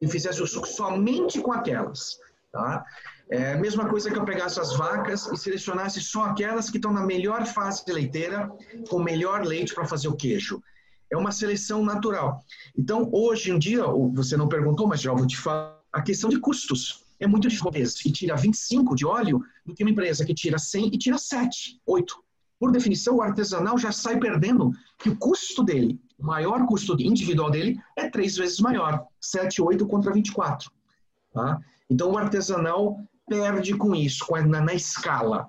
e 0.00 0.06
fizesse 0.06 0.42
o 0.42 0.46
suco 0.46 0.68
somente 0.68 1.40
com 1.40 1.52
aquelas, 1.52 2.18
tá? 2.52 2.84
É 3.30 3.54
a 3.54 3.56
mesma 3.56 3.88
coisa 3.88 4.10
que 4.10 4.18
eu 4.18 4.24
pegasse 4.24 4.60
as 4.60 4.76
vacas 4.76 5.26
e 5.28 5.36
selecionasse 5.38 6.02
só 6.02 6.24
aquelas 6.24 6.68
que 6.68 6.76
estão 6.76 6.92
na 6.92 7.06
melhor 7.06 7.46
fase 7.46 7.82
leiteira, 7.88 8.50
com 8.90 8.98
melhor 8.98 9.42
leite 9.42 9.74
para 9.74 9.86
fazer 9.86 10.08
o 10.08 10.16
queijo. 10.16 10.62
É 11.10 11.16
uma 11.16 11.32
seleção 11.32 11.82
natural. 11.82 12.44
Então, 12.76 13.08
hoje 13.10 13.50
em 13.50 13.58
dia, 13.58 13.84
você 14.12 14.36
não 14.36 14.48
perguntou, 14.48 14.86
mas 14.86 15.00
já 15.00 15.14
vou 15.14 15.26
te 15.26 15.38
falar, 15.38 15.80
a 15.90 16.02
questão 16.02 16.28
de 16.28 16.38
custos 16.38 17.01
é 17.22 17.26
muito 17.26 17.48
diferente. 17.48 18.08
E 18.08 18.12
tira 18.12 18.36
25 18.36 18.94
de 18.94 19.06
óleo 19.06 19.40
do 19.64 19.74
que 19.74 19.82
uma 19.84 19.90
empresa 19.90 20.24
que 20.24 20.34
tira 20.34 20.58
100 20.58 20.88
e 20.88 20.98
tira 20.98 21.16
7, 21.16 21.80
8. 21.86 22.14
Por 22.58 22.70
definição, 22.70 23.16
o 23.16 23.22
artesanal 23.22 23.78
já 23.78 23.90
sai 23.90 24.18
perdendo 24.18 24.70
que 24.98 25.08
o 25.08 25.16
custo 25.16 25.62
dele, 25.64 26.00
o 26.18 26.24
maior 26.24 26.66
custo 26.66 26.96
individual 27.00 27.50
dele, 27.50 27.78
é 27.96 28.08
três 28.08 28.36
vezes 28.36 28.60
maior, 28.60 29.04
7, 29.20 29.62
8 29.62 29.86
contra 29.86 30.12
24. 30.12 30.70
Tá? 31.32 31.58
Então, 31.90 32.12
o 32.12 32.18
artesanal 32.18 32.98
perde 33.28 33.74
com 33.76 33.94
isso, 33.94 34.26
na, 34.48 34.60
na, 34.60 34.74
escala. 34.74 35.48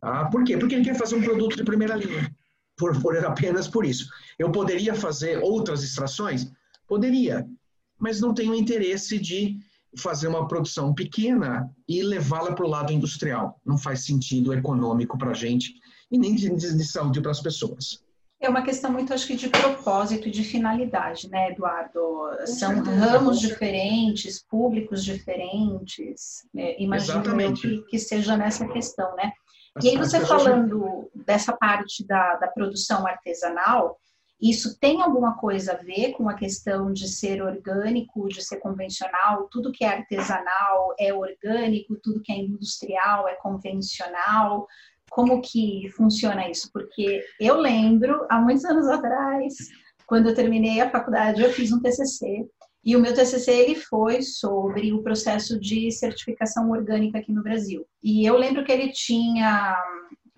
Tá? 0.00 0.26
Por 0.26 0.44
quê? 0.44 0.56
Porque 0.56 0.74
ele 0.74 0.84
quer 0.84 0.96
fazer 0.96 1.16
um 1.16 1.22
produto 1.22 1.56
de 1.56 1.64
primeira 1.64 1.96
linha, 1.96 2.34
por, 2.76 3.00
por 3.00 3.16
apenas 3.24 3.68
por 3.68 3.84
isso. 3.84 4.10
Eu 4.38 4.50
poderia 4.50 4.94
fazer 4.94 5.38
outras 5.42 5.82
extrações? 5.82 6.50
Poderia, 6.86 7.46
mas 7.98 8.20
não 8.20 8.34
tenho 8.34 8.54
interesse 8.54 9.18
de 9.18 9.58
fazer 9.96 10.28
uma 10.28 10.46
produção 10.46 10.94
pequena 10.94 11.68
e 11.88 12.02
levá-la 12.02 12.54
para 12.54 12.64
o 12.64 12.68
lado 12.68 12.92
industrial. 12.92 13.60
Não 13.64 13.76
faz 13.76 14.04
sentido 14.04 14.52
econômico 14.52 15.18
para 15.18 15.30
a 15.30 15.34
gente 15.34 15.74
e 16.10 16.18
nem 16.18 16.34
de, 16.34 16.48
de 16.54 16.84
saúde 16.84 17.20
para 17.20 17.30
as 17.30 17.40
pessoas. 17.40 18.02
É 18.40 18.48
uma 18.48 18.62
questão 18.62 18.90
muito, 18.90 19.12
acho 19.12 19.26
que, 19.26 19.36
de 19.36 19.50
propósito 19.50 20.28
e 20.28 20.30
de 20.30 20.42
finalidade, 20.42 21.28
né, 21.28 21.50
Eduardo? 21.50 22.00
São 22.46 22.82
ramos 22.82 23.38
diferentes, 23.38 24.42
públicos 24.42 25.04
diferentes. 25.04 26.48
Né? 26.54 26.74
Imagino 26.78 27.22
que, 27.54 27.82
que 27.82 27.98
seja 27.98 28.38
nessa 28.38 28.66
questão, 28.66 29.14
né? 29.14 29.32
E 29.82 29.90
aí 29.90 29.96
você 29.98 30.20
falando 30.20 31.10
dessa 31.14 31.52
parte 31.52 32.04
da, 32.06 32.36
da 32.36 32.48
produção 32.48 33.06
artesanal, 33.06 33.98
isso 34.40 34.78
tem 34.78 35.02
alguma 35.02 35.36
coisa 35.36 35.72
a 35.72 35.76
ver 35.76 36.12
com 36.12 36.28
a 36.28 36.34
questão 36.34 36.92
de 36.92 37.06
ser 37.06 37.42
orgânico, 37.42 38.28
de 38.28 38.42
ser 38.42 38.58
convencional? 38.58 39.48
Tudo 39.50 39.72
que 39.72 39.84
é 39.84 39.88
artesanal 39.88 40.94
é 40.98 41.12
orgânico, 41.12 41.98
tudo 42.02 42.22
que 42.22 42.32
é 42.32 42.36
industrial 42.36 43.28
é 43.28 43.34
convencional? 43.34 44.66
Como 45.10 45.42
que 45.42 45.90
funciona 45.94 46.48
isso? 46.48 46.70
Porque 46.72 47.22
eu 47.38 47.56
lembro, 47.56 48.26
há 48.30 48.40
muitos 48.40 48.64
anos 48.64 48.88
atrás, 48.88 49.54
quando 50.06 50.28
eu 50.28 50.34
terminei 50.34 50.80
a 50.80 50.90
faculdade, 50.90 51.42
eu 51.42 51.52
fiz 51.52 51.70
um 51.70 51.80
TCC 51.80 52.48
e 52.82 52.96
o 52.96 53.00
meu 53.00 53.12
TCC 53.12 53.50
ele 53.50 53.74
foi 53.74 54.22
sobre 54.22 54.92
o 54.92 55.02
processo 55.02 55.60
de 55.60 55.90
certificação 55.90 56.70
orgânica 56.70 57.18
aqui 57.18 57.30
no 57.30 57.42
Brasil. 57.42 57.84
E 58.02 58.24
eu 58.24 58.38
lembro 58.38 58.64
que 58.64 58.72
ele 58.72 58.90
tinha, 58.90 59.76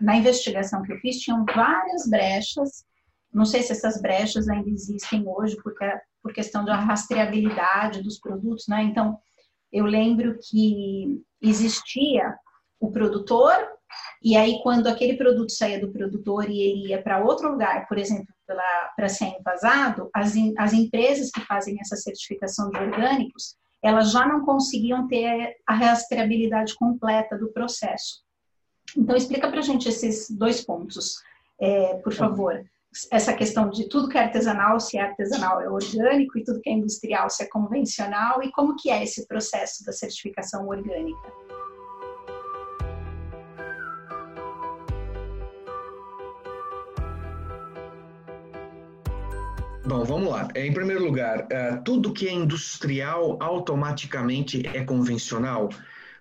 na 0.00 0.16
investigação 0.16 0.82
que 0.82 0.92
eu 0.92 0.98
fiz, 0.98 1.18
tinham 1.18 1.44
várias 1.44 2.08
brechas 2.08 2.84
não 3.32 3.44
sei 3.44 3.62
se 3.62 3.72
essas 3.72 4.00
brechas 4.00 4.48
ainda 4.48 4.68
existem 4.68 5.24
hoje, 5.26 5.56
porque 5.62 5.84
por 6.22 6.32
questão 6.32 6.64
da 6.64 6.76
rastreabilidade 6.76 8.02
dos 8.02 8.18
produtos, 8.18 8.66
né? 8.68 8.82
Então, 8.82 9.18
eu 9.72 9.84
lembro 9.84 10.38
que 10.38 11.22
existia 11.40 12.36
o 12.78 12.90
produtor, 12.90 13.54
e 14.22 14.36
aí 14.36 14.60
quando 14.62 14.86
aquele 14.86 15.16
produto 15.16 15.50
saía 15.50 15.80
do 15.80 15.92
produtor 15.92 16.48
e 16.50 16.60
ele 16.60 16.88
ia 16.88 17.02
para 17.02 17.24
outro 17.24 17.50
lugar, 17.50 17.88
por 17.88 17.98
exemplo, 17.98 18.26
para 18.96 19.08
ser 19.08 19.26
envasado, 19.38 20.10
as, 20.14 20.34
as 20.58 20.72
empresas 20.72 21.30
que 21.30 21.40
fazem 21.40 21.78
essa 21.80 21.96
certificação 21.96 22.70
de 22.70 22.78
orgânicos, 22.78 23.56
elas 23.82 24.12
já 24.12 24.26
não 24.26 24.44
conseguiam 24.44 25.08
ter 25.08 25.56
a 25.66 25.74
rastreabilidade 25.74 26.74
completa 26.76 27.36
do 27.36 27.52
processo. 27.52 28.22
Então, 28.96 29.16
explica 29.16 29.48
para 29.48 29.58
a 29.58 29.62
gente 29.62 29.88
esses 29.88 30.30
dois 30.30 30.64
pontos, 30.64 31.14
é, 31.60 31.94
por 31.96 32.12
favor. 32.12 32.64
Essa 33.10 33.32
questão 33.32 33.70
de 33.70 33.88
tudo 33.88 34.06
que 34.06 34.18
é 34.18 34.24
artesanal, 34.24 34.78
se 34.78 34.98
é 34.98 35.00
artesanal 35.00 35.62
é 35.62 35.68
orgânico, 35.68 36.38
e 36.38 36.44
tudo 36.44 36.60
que 36.60 36.68
é 36.68 36.72
industrial, 36.74 37.30
se 37.30 37.42
é 37.42 37.46
convencional, 37.46 38.42
e 38.42 38.52
como 38.52 38.76
que 38.76 38.90
é 38.90 39.02
esse 39.02 39.26
processo 39.26 39.82
da 39.84 39.92
certificação 39.92 40.68
orgânica. 40.68 41.32
Bom, 49.86 50.04
vamos 50.04 50.30
lá. 50.30 50.48
Em 50.54 50.72
primeiro 50.72 51.02
lugar, 51.02 51.40
uh, 51.44 51.82
tudo 51.82 52.12
que 52.12 52.28
é 52.28 52.32
industrial 52.32 53.38
automaticamente 53.40 54.66
é 54.66 54.84
convencional? 54.84 55.70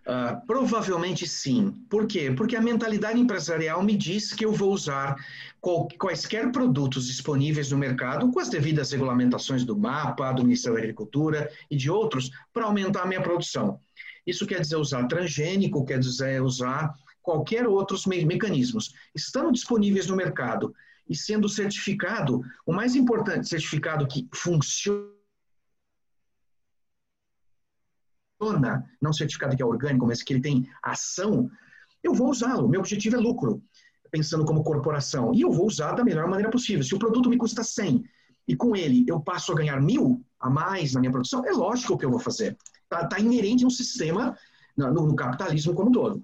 Uh, 0.02 0.44
provavelmente 0.48 1.28
sim. 1.28 1.72
Por 1.88 2.08
quê? 2.08 2.32
Porque 2.32 2.56
a 2.56 2.62
mentalidade 2.62 3.20
empresarial 3.20 3.84
me 3.84 3.96
diz 3.96 4.34
que 4.34 4.44
eu 4.44 4.52
vou 4.52 4.74
usar 4.74 5.16
qual, 5.60 5.88
quaisquer 5.90 6.52
produtos 6.52 7.06
disponíveis 7.06 7.70
no 7.70 7.78
mercado, 7.78 8.32
com 8.32 8.40
as 8.40 8.50
devidas 8.50 8.92
regulamentações 8.92 9.64
do 9.64 9.78
MAPA, 9.78 10.34
do 10.34 10.44
Ministério 10.44 10.78
da 10.78 10.84
Agricultura 10.84 11.52
e 11.70 11.78
de 11.78 11.92
outros, 11.92 12.32
para 12.52 12.66
aumentar 12.66 13.04
a 13.04 13.06
minha 13.06 13.22
produção. 13.22 13.80
Isso 14.26 14.48
quer 14.48 14.62
dizer 14.62 14.78
usar 14.78 15.06
transgênico, 15.08 15.86
quer 15.86 16.00
dizer 16.00 16.42
usar 16.42 16.94
qualquer 17.22 17.68
outros 17.68 18.08
me 18.08 18.26
mecanismos. 18.26 18.94
Estando 19.14 19.52
disponíveis 19.52 20.08
no 20.08 20.16
mercado 20.16 20.74
e 21.08 21.16
sendo 21.16 21.48
certificado, 21.48 22.42
o 22.66 22.74
mais 22.74 22.96
importante, 22.96 23.48
certificado 23.48 24.08
que 24.08 24.28
funciona, 24.34 25.21
não 29.01 29.13
certificado 29.13 29.56
que 29.56 29.62
é 29.62 29.65
orgânico, 29.65 30.06
mas 30.08 30.23
que 30.23 30.34
ele 30.34 30.41
tem 30.41 30.67
ação, 30.82 31.49
eu 32.04 32.13
vou 32.13 32.30
usá-lo. 32.30 32.67
Meu 32.67 32.80
objetivo 32.80 33.15
é 33.15 33.19
lucro, 33.19 33.62
pensando 34.10 34.45
como 34.45 34.63
corporação. 34.63 35.34
E 35.34 35.41
eu 35.41 35.51
vou 35.51 35.67
usar 35.67 35.93
da 35.93 36.04
melhor 36.04 36.27
maneira 36.27 36.49
possível. 36.49 36.84
Se 36.84 36.95
o 36.95 36.99
produto 36.99 37.30
me 37.30 37.38
custa 37.38 37.63
100 37.63 38.04
e 38.47 38.56
com 38.56 38.75
ele 38.75 39.06
eu 39.08 39.19
passo 39.19 39.51
a 39.51 39.56
ganhar 39.56 39.80
mil 39.80 40.23
a 40.39 40.49
mais 40.49 40.93
na 40.93 40.99
minha 40.99 41.12
produção, 41.12 41.45
é 41.45 41.51
lógico 41.51 41.97
que 41.97 42.06
eu 42.06 42.10
vou 42.10 42.19
fazer. 42.19 42.58
Está 42.84 43.06
tá 43.06 43.19
inerente 43.19 43.63
a 43.63 43.67
um 43.67 43.71
sistema 43.71 44.36
no, 44.75 44.91
no 44.91 45.15
capitalismo 45.15 45.73
como 45.73 45.89
um 45.89 45.91
todo. 45.91 46.23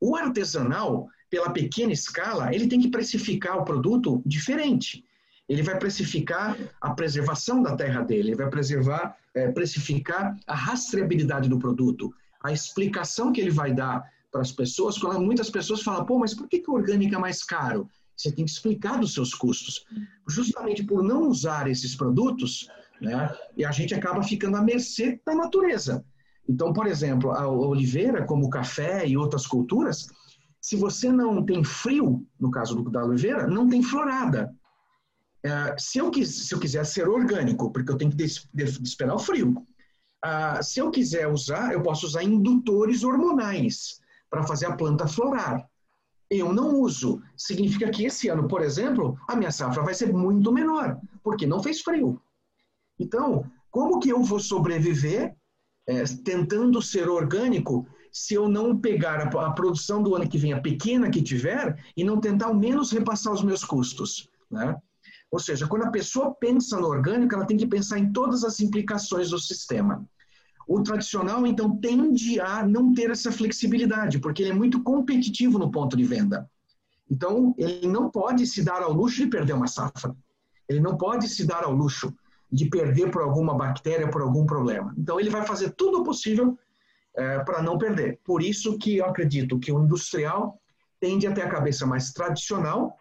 O 0.00 0.16
artesanal, 0.16 1.08
pela 1.28 1.50
pequena 1.50 1.92
escala, 1.92 2.54
ele 2.54 2.68
tem 2.68 2.80
que 2.80 2.88
precificar 2.88 3.58
o 3.58 3.64
produto 3.64 4.22
diferente. 4.24 5.04
Ele 5.50 5.64
vai 5.64 5.76
precificar 5.76 6.56
a 6.80 6.90
preservação 6.90 7.60
da 7.60 7.74
terra 7.74 8.02
dele, 8.02 8.28
ele 8.28 8.36
vai 8.36 8.48
preservar, 8.48 9.16
é, 9.34 9.50
precificar 9.50 10.36
a 10.46 10.54
rastreabilidade 10.54 11.48
do 11.48 11.58
produto, 11.58 12.14
a 12.40 12.52
explicação 12.52 13.32
que 13.32 13.40
ele 13.40 13.50
vai 13.50 13.74
dar 13.74 14.00
para 14.30 14.42
as 14.42 14.52
pessoas, 14.52 14.96
quando 14.96 15.20
muitas 15.20 15.50
pessoas 15.50 15.82
falam, 15.82 16.06
pô, 16.06 16.20
mas 16.20 16.34
por 16.34 16.48
que, 16.48 16.60
que 16.60 16.70
o 16.70 16.74
orgânico 16.74 17.16
é 17.16 17.18
mais 17.18 17.42
caro? 17.42 17.88
Você 18.16 18.30
tem 18.30 18.44
que 18.44 18.50
explicar 18.52 19.00
dos 19.00 19.12
seus 19.12 19.34
custos. 19.34 19.84
Justamente 20.28 20.84
por 20.84 21.02
não 21.02 21.22
usar 21.28 21.68
esses 21.68 21.96
produtos, 21.96 22.68
né, 23.00 23.28
e 23.56 23.64
a 23.64 23.72
gente 23.72 23.92
acaba 23.92 24.22
ficando 24.22 24.56
à 24.56 24.62
mercê 24.62 25.20
da 25.26 25.34
natureza. 25.34 26.04
Então, 26.48 26.72
por 26.72 26.86
exemplo, 26.86 27.32
a 27.32 27.48
oliveira, 27.48 28.24
como 28.24 28.46
o 28.46 28.50
café 28.50 29.04
e 29.04 29.16
outras 29.16 29.48
culturas, 29.48 30.06
se 30.60 30.76
você 30.76 31.10
não 31.10 31.44
tem 31.44 31.64
frio, 31.64 32.24
no 32.38 32.52
caso 32.52 32.80
da 32.84 33.04
oliveira, 33.04 33.48
não 33.48 33.68
tem 33.68 33.82
florada. 33.82 34.54
É, 35.42 35.74
se, 35.78 35.98
eu 35.98 36.10
quis, 36.10 36.28
se, 36.48 36.54
eu 36.54 36.60
quiser 36.60 36.84
ser 36.84 37.08
orgânico, 37.08 37.70
porque 37.70 37.90
eu 37.90 37.96
tenho 37.96 38.10
que 38.10 38.16
des, 38.16 38.46
des, 38.52 38.78
esperar 38.80 39.14
o 39.14 39.18
frio, 39.18 39.66
uh, 40.24 40.62
se 40.62 40.80
eu 40.80 40.90
quiser 40.90 41.28
usar, 41.28 41.72
eu 41.72 41.82
posso 41.82 42.06
usar 42.06 42.22
indutores 42.22 43.02
hormonais 43.02 44.00
para 44.28 44.42
fazer 44.42 44.66
a 44.66 44.76
planta 44.76 45.08
florar. 45.08 45.66
Eu 46.30 46.52
não 46.52 46.76
uso. 46.76 47.22
Significa 47.36 47.90
que 47.90 48.04
esse 48.04 48.28
ano, 48.28 48.46
por 48.46 48.62
exemplo, 48.62 49.18
a 49.26 49.34
minha 49.34 49.50
safra 49.50 49.82
vai 49.82 49.94
ser 49.94 50.12
muito 50.12 50.52
menor, 50.52 51.00
porque 51.22 51.46
não 51.46 51.62
fez 51.62 51.80
frio. 51.80 52.20
Então, 52.98 53.50
como 53.70 53.98
que 53.98 54.10
eu 54.10 54.22
vou 54.22 54.38
sobreviver 54.38 55.34
é, 55.88 56.04
tentando 56.24 56.80
ser 56.82 57.08
orgânico 57.08 57.88
se 58.12 58.34
eu 58.34 58.48
não 58.48 58.78
pegar 58.78 59.20
a, 59.20 59.46
a, 59.46 59.52
produção 59.52 60.02
do 60.02 60.14
ano 60.14 60.28
que 60.28 60.38
vem, 60.38 60.52
a 60.52 60.60
pequena 60.60 61.10
que 61.10 61.22
tiver, 61.22 61.82
e 61.96 62.04
não 62.04 62.20
tentar 62.20 62.46
ao 62.46 62.54
menos 62.54 62.90
repassar 62.90 63.32
os 63.32 63.42
meus 63.42 63.64
custos, 63.64 64.28
né? 64.50 64.76
Ou 65.30 65.38
seja, 65.38 65.66
quando 65.66 65.84
a 65.84 65.90
pessoa 65.90 66.34
pensa 66.34 66.78
no 66.78 66.88
orgânico, 66.88 67.34
ela 67.34 67.46
tem 67.46 67.56
que 67.56 67.66
pensar 67.66 67.98
em 67.98 68.12
todas 68.12 68.42
as 68.42 68.58
implicações 68.60 69.30
do 69.30 69.38
sistema. 69.38 70.04
O 70.66 70.82
tradicional, 70.82 71.46
então, 71.46 71.76
tende 71.76 72.40
a 72.40 72.66
não 72.66 72.92
ter 72.92 73.10
essa 73.10 73.30
flexibilidade, 73.30 74.18
porque 74.18 74.42
ele 74.42 74.50
é 74.50 74.54
muito 74.54 74.82
competitivo 74.82 75.58
no 75.58 75.70
ponto 75.70 75.96
de 75.96 76.04
venda. 76.04 76.48
Então, 77.08 77.54
ele 77.58 77.88
não 77.88 78.10
pode 78.10 78.46
se 78.46 78.62
dar 78.62 78.82
ao 78.82 78.92
luxo 78.92 79.16
de 79.16 79.26
perder 79.26 79.52
uma 79.52 79.66
safra. 79.66 80.14
Ele 80.68 80.80
não 80.80 80.96
pode 80.96 81.28
se 81.28 81.44
dar 81.44 81.64
ao 81.64 81.72
luxo 81.72 82.14
de 82.50 82.66
perder 82.66 83.10
por 83.10 83.22
alguma 83.22 83.54
bactéria, 83.54 84.08
por 84.08 84.22
algum 84.22 84.46
problema. 84.46 84.94
Então, 84.96 85.18
ele 85.18 85.30
vai 85.30 85.44
fazer 85.44 85.70
tudo 85.70 86.00
o 86.00 86.04
possível 86.04 86.56
é, 87.16 87.40
para 87.40 87.62
não 87.62 87.78
perder. 87.78 88.20
Por 88.24 88.42
isso 88.42 88.78
que 88.78 88.98
eu 88.98 89.06
acredito 89.06 89.58
que 89.58 89.72
o 89.72 89.82
industrial 89.82 90.60
tende 91.00 91.26
a 91.26 91.32
ter 91.32 91.42
a 91.42 91.48
cabeça 91.48 91.86
mais 91.86 92.12
tradicional 92.12 92.99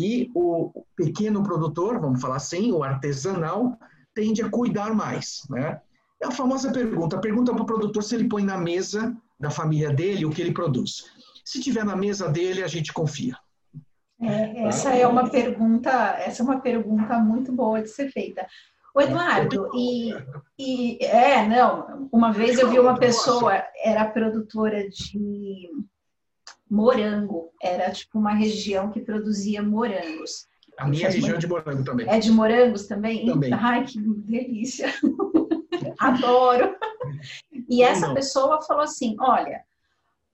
e 0.00 0.30
o 0.34 0.84
pequeno 0.96 1.42
produtor, 1.42 2.00
vamos 2.00 2.20
falar 2.20 2.36
assim, 2.36 2.72
o 2.72 2.82
artesanal, 2.82 3.78
tende 4.14 4.42
a 4.42 4.48
cuidar 4.48 4.94
mais. 4.94 5.42
Né? 5.50 5.78
É 6.22 6.26
a 6.26 6.30
famosa 6.30 6.72
pergunta. 6.72 7.20
Pergunta 7.20 7.52
para 7.52 7.62
o 7.62 7.66
produtor 7.66 8.02
se 8.02 8.14
ele 8.14 8.28
põe 8.28 8.42
na 8.42 8.56
mesa 8.56 9.14
da 9.38 9.50
família 9.50 9.92
dele 9.92 10.24
o 10.24 10.30
que 10.30 10.40
ele 10.40 10.52
produz. 10.52 11.04
Se 11.44 11.60
tiver 11.60 11.84
na 11.84 11.96
mesa 11.96 12.28
dele, 12.28 12.62
a 12.62 12.66
gente 12.66 12.92
confia. 12.92 13.36
É, 14.22 14.64
essa 14.64 14.90
é 14.90 15.06
uma 15.06 15.28
pergunta, 15.28 15.90
essa 16.18 16.42
é 16.42 16.44
uma 16.44 16.60
pergunta 16.60 17.18
muito 17.18 17.52
boa 17.52 17.82
de 17.82 17.88
ser 17.88 18.10
feita. 18.10 18.46
O 18.94 19.00
Eduardo, 19.00 19.70
e, 19.74 20.12
e 20.58 21.04
é, 21.04 21.46
não, 21.46 22.08
uma 22.12 22.32
vez 22.32 22.58
eu 22.58 22.68
vi 22.68 22.78
uma 22.78 22.98
pessoa, 22.98 23.62
era 23.82 24.04
produtora 24.04 24.88
de 24.90 25.70
morango, 26.70 27.50
era 27.60 27.90
tipo 27.90 28.18
uma 28.18 28.32
região 28.32 28.90
que 28.90 29.00
produzia 29.00 29.62
morangos. 29.62 30.48
A 30.78 30.88
minha 30.88 31.10
região 31.10 31.36
é 31.36 31.38
de 31.38 31.46
morango 31.46 31.84
também. 31.84 32.08
É 32.08 32.18
de 32.18 32.30
morangos 32.30 32.86
também? 32.86 33.26
Também. 33.26 33.52
Ai, 33.52 33.84
que 33.84 34.00
delícia. 34.00 34.88
Adoro. 35.98 36.74
E 37.68 37.82
essa 37.82 38.14
pessoa 38.14 38.62
falou 38.62 38.84
assim: 38.84 39.16
olha, 39.20 39.62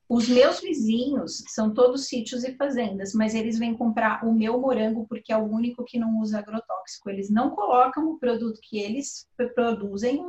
os 0.08 0.28
meus 0.28 0.60
vizinhos 0.60 1.42
são 1.48 1.74
todos 1.74 2.06
sítios 2.06 2.44
e 2.44 2.54
fazendas, 2.54 3.12
mas 3.12 3.34
eles 3.34 3.58
vêm 3.58 3.74
comprar 3.74 4.24
o 4.24 4.32
meu 4.32 4.60
morango 4.60 5.04
porque 5.08 5.32
é 5.32 5.36
o 5.36 5.44
único 5.44 5.84
que 5.84 5.98
não 5.98 6.20
usa 6.20 6.38
agrotóxico. 6.38 7.10
Eles 7.10 7.28
não 7.28 7.50
colocam 7.50 8.08
o 8.08 8.18
produto 8.18 8.60
que 8.62 8.78
eles 8.78 9.26
produzem, 9.54 10.24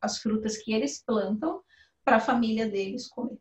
as 0.00 0.18
frutas 0.18 0.56
que 0.58 0.72
eles 0.72 1.02
plantam, 1.04 1.60
para 2.04 2.16
a 2.16 2.20
família 2.20 2.68
deles 2.68 3.08
comer. 3.08 3.38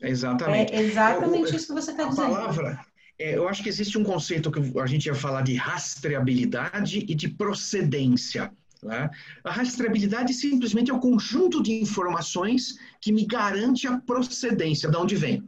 Exatamente. 0.00 0.72
É 0.72 0.82
exatamente 0.82 1.52
é, 1.52 1.56
isso 1.56 1.66
que 1.66 1.72
você 1.72 1.90
está 1.90 2.04
dizendo. 2.04 2.30
Palavra, 2.30 2.80
é, 3.18 3.36
eu 3.36 3.48
acho 3.48 3.62
que 3.62 3.68
existe 3.68 3.98
um 3.98 4.04
conceito 4.04 4.50
que 4.50 4.78
a 4.78 4.86
gente 4.86 5.06
ia 5.06 5.14
falar 5.14 5.42
de 5.42 5.54
rastreabilidade 5.54 6.98
e 7.08 7.14
de 7.14 7.28
procedência. 7.28 8.52
Né? 8.82 9.10
A 9.42 9.50
rastreabilidade 9.50 10.32
simplesmente 10.32 10.90
é 10.90 10.94
o 10.94 11.00
conjunto 11.00 11.62
de 11.62 11.72
informações 11.72 12.78
que 13.00 13.10
me 13.10 13.26
garante 13.26 13.88
a 13.88 13.98
procedência, 13.98 14.88
de 14.88 14.96
onde 14.96 15.16
vem. 15.16 15.42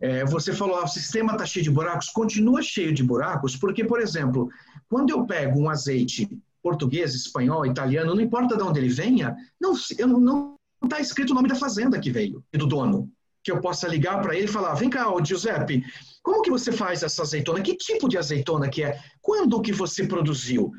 É, 0.00 0.24
você 0.24 0.52
falou, 0.52 0.76
ah, 0.76 0.84
o 0.84 0.88
sistema 0.88 1.32
está 1.32 1.46
cheio 1.46 1.64
de 1.64 1.70
buracos, 1.70 2.10
continua 2.10 2.60
cheio 2.60 2.92
de 2.92 3.02
buracos, 3.02 3.56
porque, 3.56 3.84
por 3.84 4.00
exemplo, 4.00 4.50
quando 4.88 5.10
eu 5.10 5.24
pego 5.24 5.58
um 5.58 5.70
azeite 5.70 6.28
português, 6.62 7.14
espanhol, 7.14 7.64
italiano, 7.64 8.14
não 8.14 8.20
importa 8.20 8.56
de 8.56 8.62
onde 8.62 8.78
ele 8.78 8.88
venha, 8.88 9.34
não 9.60 9.74
está 9.74 11.00
escrito 11.00 11.30
o 11.30 11.34
nome 11.34 11.48
da 11.48 11.54
fazenda 11.54 11.98
que 11.98 12.10
veio, 12.10 12.44
e 12.52 12.58
do 12.58 12.66
dono. 12.66 13.10
Que 13.42 13.50
eu 13.50 13.60
possa 13.60 13.88
ligar 13.88 14.20
para 14.22 14.36
ele 14.36 14.44
e 14.44 14.48
falar, 14.48 14.74
vem 14.74 14.88
cá, 14.88 15.12
ô 15.12 15.24
Giuseppe, 15.24 15.84
como 16.22 16.42
que 16.42 16.50
você 16.50 16.70
faz 16.70 17.02
essa 17.02 17.22
azeitona? 17.22 17.60
Que 17.60 17.76
tipo 17.76 18.08
de 18.08 18.16
azeitona 18.16 18.68
que 18.68 18.82
é? 18.82 18.98
Quando 19.20 19.60
que 19.60 19.72
você 19.72 20.06
produziu? 20.06 20.70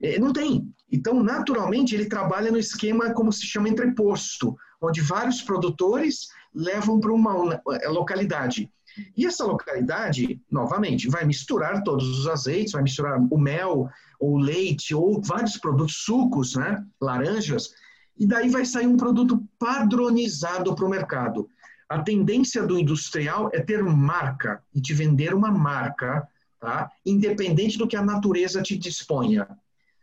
É, 0.00 0.18
não 0.18 0.32
tem. 0.32 0.72
Então, 0.90 1.22
naturalmente, 1.22 1.94
ele 1.94 2.06
trabalha 2.06 2.50
no 2.50 2.58
esquema 2.58 3.12
como 3.12 3.32
se 3.32 3.46
chama 3.46 3.68
entreposto, 3.68 4.56
onde 4.80 5.00
vários 5.00 5.42
produtores 5.42 6.28
levam 6.54 7.00
para 7.00 7.12
uma 7.12 7.60
localidade. 7.86 8.70
E 9.16 9.26
essa 9.26 9.44
localidade, 9.44 10.40
novamente, 10.50 11.08
vai 11.08 11.24
misturar 11.24 11.82
todos 11.82 12.18
os 12.18 12.28
azeites, 12.28 12.72
vai 12.72 12.82
misturar 12.82 13.18
o 13.18 13.38
mel, 13.38 13.88
ou 14.20 14.36
leite, 14.36 14.94
ou 14.94 15.20
vários 15.20 15.56
produtos, 15.56 16.04
sucos, 16.04 16.54
né? 16.54 16.84
laranjas, 17.00 17.70
e 18.16 18.26
daí 18.26 18.48
vai 18.48 18.64
sair 18.64 18.86
um 18.86 18.96
produto 18.96 19.42
padronizado 19.58 20.74
para 20.74 20.84
o 20.84 20.90
mercado. 20.90 21.48
A 21.94 22.02
tendência 22.02 22.66
do 22.66 22.76
industrial 22.76 23.50
é 23.52 23.60
ter 23.60 23.80
marca 23.84 24.60
e 24.74 24.80
te 24.80 24.92
vender 24.92 25.32
uma 25.32 25.52
marca, 25.52 26.26
tá? 26.58 26.90
independente 27.06 27.78
do 27.78 27.86
que 27.86 27.94
a 27.94 28.02
natureza 28.02 28.60
te 28.60 28.76
disponha. 28.76 29.46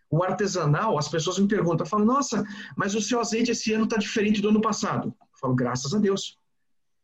O 0.09 0.23
artesanal, 0.23 0.97
as 0.97 1.09
pessoas 1.09 1.37
me 1.37 1.49
perguntam, 1.49 1.85
falam, 1.85 2.05
nossa, 2.05 2.45
mas 2.77 2.95
o 2.95 3.01
seu 3.01 3.19
azeite 3.19 3.51
esse 3.51 3.73
ano 3.73 3.83
está 3.83 3.97
diferente 3.97 4.41
do 4.41 4.47
ano 4.47 4.61
passado. 4.61 5.13
Eu 5.19 5.39
falo, 5.41 5.53
graças 5.53 5.93
a 5.93 5.99
Deus. 5.99 6.39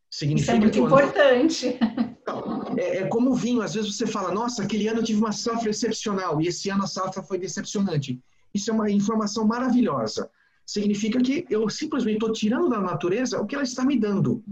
Significa 0.09 0.53
Isso 0.53 0.57
é 0.57 0.59
muito 0.61 0.79
importante. 0.79 1.77
Ano... 2.25 2.79
É, 2.79 2.99
é 2.99 3.07
como 3.07 3.35
vinho, 3.35 3.61
às 3.61 3.73
vezes 3.73 3.93
você 3.93 4.07
fala, 4.07 4.31
nossa, 4.31 4.63
aquele 4.63 4.87
ano 4.87 5.01
eu 5.01 5.03
tive 5.03 5.19
uma 5.19 5.33
safra 5.33 5.69
excepcional 5.69 6.39
e 6.39 6.47
esse 6.47 6.69
ano 6.69 6.83
a 6.83 6.87
safra 6.87 7.21
foi 7.21 7.37
decepcionante. 7.37 8.21
Isso 8.53 8.71
é 8.71 8.73
uma 8.73 8.89
informação 8.89 9.45
maravilhosa. 9.45 10.29
Significa 10.67 11.21
que 11.21 11.45
eu 11.49 11.69
simplesmente 11.69 12.15
estou 12.15 12.33
tirando 12.33 12.67
da 12.67 12.81
natureza 12.81 13.41
o 13.41 13.45
que 13.45 13.55
ela 13.55 13.63
está 13.63 13.85
me 13.85 13.97
dando. 13.97 14.43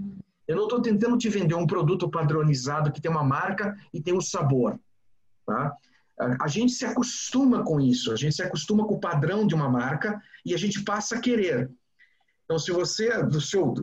Eu 0.48 0.56
não 0.56 0.64
estou 0.64 0.82
tentando 0.82 1.18
te 1.18 1.30
vender 1.30 1.56
um 1.56 1.68
produto 1.68 2.10
padronizado 2.10 2.92
que 2.92 3.02
tem 3.02 3.10
uma 3.10 3.24
marca 3.24 3.76
e 3.94 4.02
tem 4.02 4.14
um 4.14 4.22
sabor. 4.22 4.80
Tá? 5.46 5.76
A 6.40 6.48
gente 6.48 6.72
se 6.72 6.86
acostuma 6.86 7.64
com 7.64 7.80
isso, 7.80 8.12
a 8.12 8.16
gente 8.16 8.36
se 8.36 8.44
acostuma 8.44 8.86
com 8.86 8.96
o 8.96 9.00
padrão 9.00 9.46
de 9.46 9.54
uma 9.54 9.70
marca 9.70 10.22
e 10.46 10.54
a 10.54 10.58
gente 10.58 10.84
passa 10.84 11.16
a 11.16 11.20
querer. 11.20 11.70
Então, 12.46 12.60
se 12.60 12.72
você, 12.72 13.24
do 13.24 13.42
seu, 13.42 13.74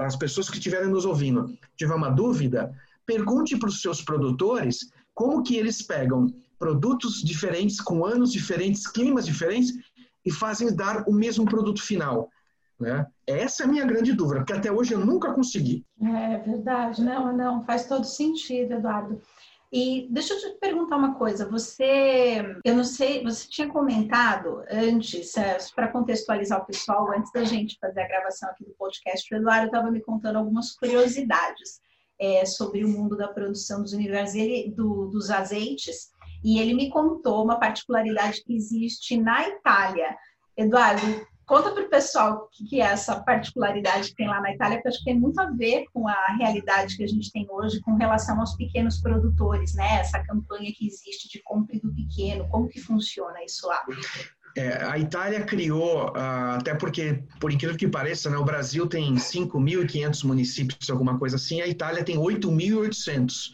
as 0.00 0.16
pessoas 0.16 0.50
que 0.50 0.58
estiverem 0.58 0.90
nos 0.90 1.04
ouvindo, 1.04 1.56
tiver 1.76 1.94
uma 1.94 2.10
dúvida, 2.10 2.74
pergunte 3.06 3.56
para 3.56 3.68
os 3.68 3.80
seus 3.80 4.02
produtores 4.02 4.90
como 5.14 5.42
que 5.42 5.56
eles 5.56 5.82
pegam 5.82 6.26
produtos 6.58 7.22
diferentes, 7.22 7.80
com 7.80 8.04
anos 8.04 8.32
diferentes, 8.32 8.86
climas 8.86 9.24
diferentes, 9.24 9.72
e 10.24 10.30
fazem 10.30 10.74
dar 10.74 11.04
o 11.08 11.12
mesmo 11.12 11.44
produto 11.44 11.82
final. 11.82 12.28
Né? 12.82 13.06
Essa 13.26 13.62
é 13.62 13.66
a 13.66 13.68
minha 13.68 13.86
grande 13.86 14.12
dúvida, 14.12 14.40
porque 14.40 14.52
até 14.52 14.72
hoje 14.72 14.92
eu 14.92 14.98
nunca 14.98 15.32
consegui. 15.32 15.86
É 16.02 16.38
verdade, 16.38 17.02
não, 17.02 17.32
não, 17.32 17.64
faz 17.64 17.86
todo 17.86 18.04
sentido, 18.04 18.74
Eduardo. 18.74 19.20
E 19.72 20.06
deixa 20.10 20.34
eu 20.34 20.40
te 20.40 20.58
perguntar 20.58 20.96
uma 20.96 21.14
coisa. 21.14 21.48
Você, 21.48 22.44
eu 22.62 22.74
não 22.74 22.84
sei, 22.84 23.22
você 23.22 23.48
tinha 23.48 23.68
comentado 23.68 24.62
antes, 24.70 25.34
é, 25.36 25.56
para 25.74 25.88
contextualizar 25.88 26.60
o 26.60 26.66
pessoal, 26.66 27.10
antes 27.16 27.32
da 27.32 27.44
gente 27.44 27.78
fazer 27.80 28.02
a 28.02 28.08
gravação 28.08 28.50
aqui 28.50 28.64
do 28.64 28.74
podcast, 28.74 29.32
o 29.32 29.38
Eduardo 29.38 29.66
estava 29.66 29.90
me 29.90 30.02
contando 30.02 30.36
algumas 30.36 30.72
curiosidades 30.72 31.80
é, 32.20 32.44
sobre 32.44 32.84
o 32.84 32.88
mundo 32.88 33.16
da 33.16 33.28
produção 33.28 33.80
dos 33.80 33.92
universos, 33.92 34.42
do, 34.74 35.06
dos 35.06 35.30
azeites, 35.30 36.10
e 36.44 36.58
ele 36.58 36.74
me 36.74 36.90
contou 36.90 37.42
uma 37.42 37.58
particularidade 37.58 38.42
que 38.44 38.54
existe 38.54 39.16
na 39.16 39.48
Itália. 39.48 40.16
Eduardo, 40.56 41.06
Conta 41.52 41.70
para 41.70 41.84
o 41.84 41.90
pessoal 41.90 42.48
o 42.48 42.66
que 42.66 42.80
é 42.80 42.84
essa 42.84 43.20
particularidade 43.20 44.08
que 44.08 44.14
tem 44.14 44.26
lá 44.26 44.40
na 44.40 44.54
Itália, 44.54 44.78
porque 44.78 44.88
acho 44.88 44.98
que 45.00 45.04
tem 45.04 45.20
muito 45.20 45.38
a 45.38 45.50
ver 45.50 45.84
com 45.92 46.08
a 46.08 46.16
realidade 46.38 46.96
que 46.96 47.04
a 47.04 47.06
gente 47.06 47.30
tem 47.30 47.46
hoje 47.50 47.78
com 47.82 47.94
relação 47.94 48.40
aos 48.40 48.56
pequenos 48.56 49.02
produtores, 49.02 49.74
né? 49.74 50.00
Essa 50.00 50.18
campanha 50.20 50.72
que 50.74 50.86
existe 50.86 51.28
de 51.28 51.42
compra 51.42 51.78
do 51.78 51.94
pequeno, 51.94 52.48
como 52.48 52.70
que 52.70 52.80
funciona 52.80 53.44
isso 53.44 53.66
lá? 53.66 53.84
É, 54.56 54.82
a 54.82 54.98
Itália 54.98 55.44
criou, 55.44 56.10
ah, 56.16 56.56
até 56.58 56.74
porque, 56.74 57.22
por 57.38 57.52
incrível 57.52 57.76
que 57.76 57.86
pareça, 57.86 58.30
né, 58.30 58.38
o 58.38 58.44
Brasil 58.44 58.86
tem 58.86 59.14
5.500 59.14 60.24
municípios, 60.24 60.88
alguma 60.88 61.18
coisa 61.18 61.36
assim, 61.36 61.60
a 61.60 61.68
Itália 61.68 62.02
tem 62.02 62.16
8.800, 62.16 63.50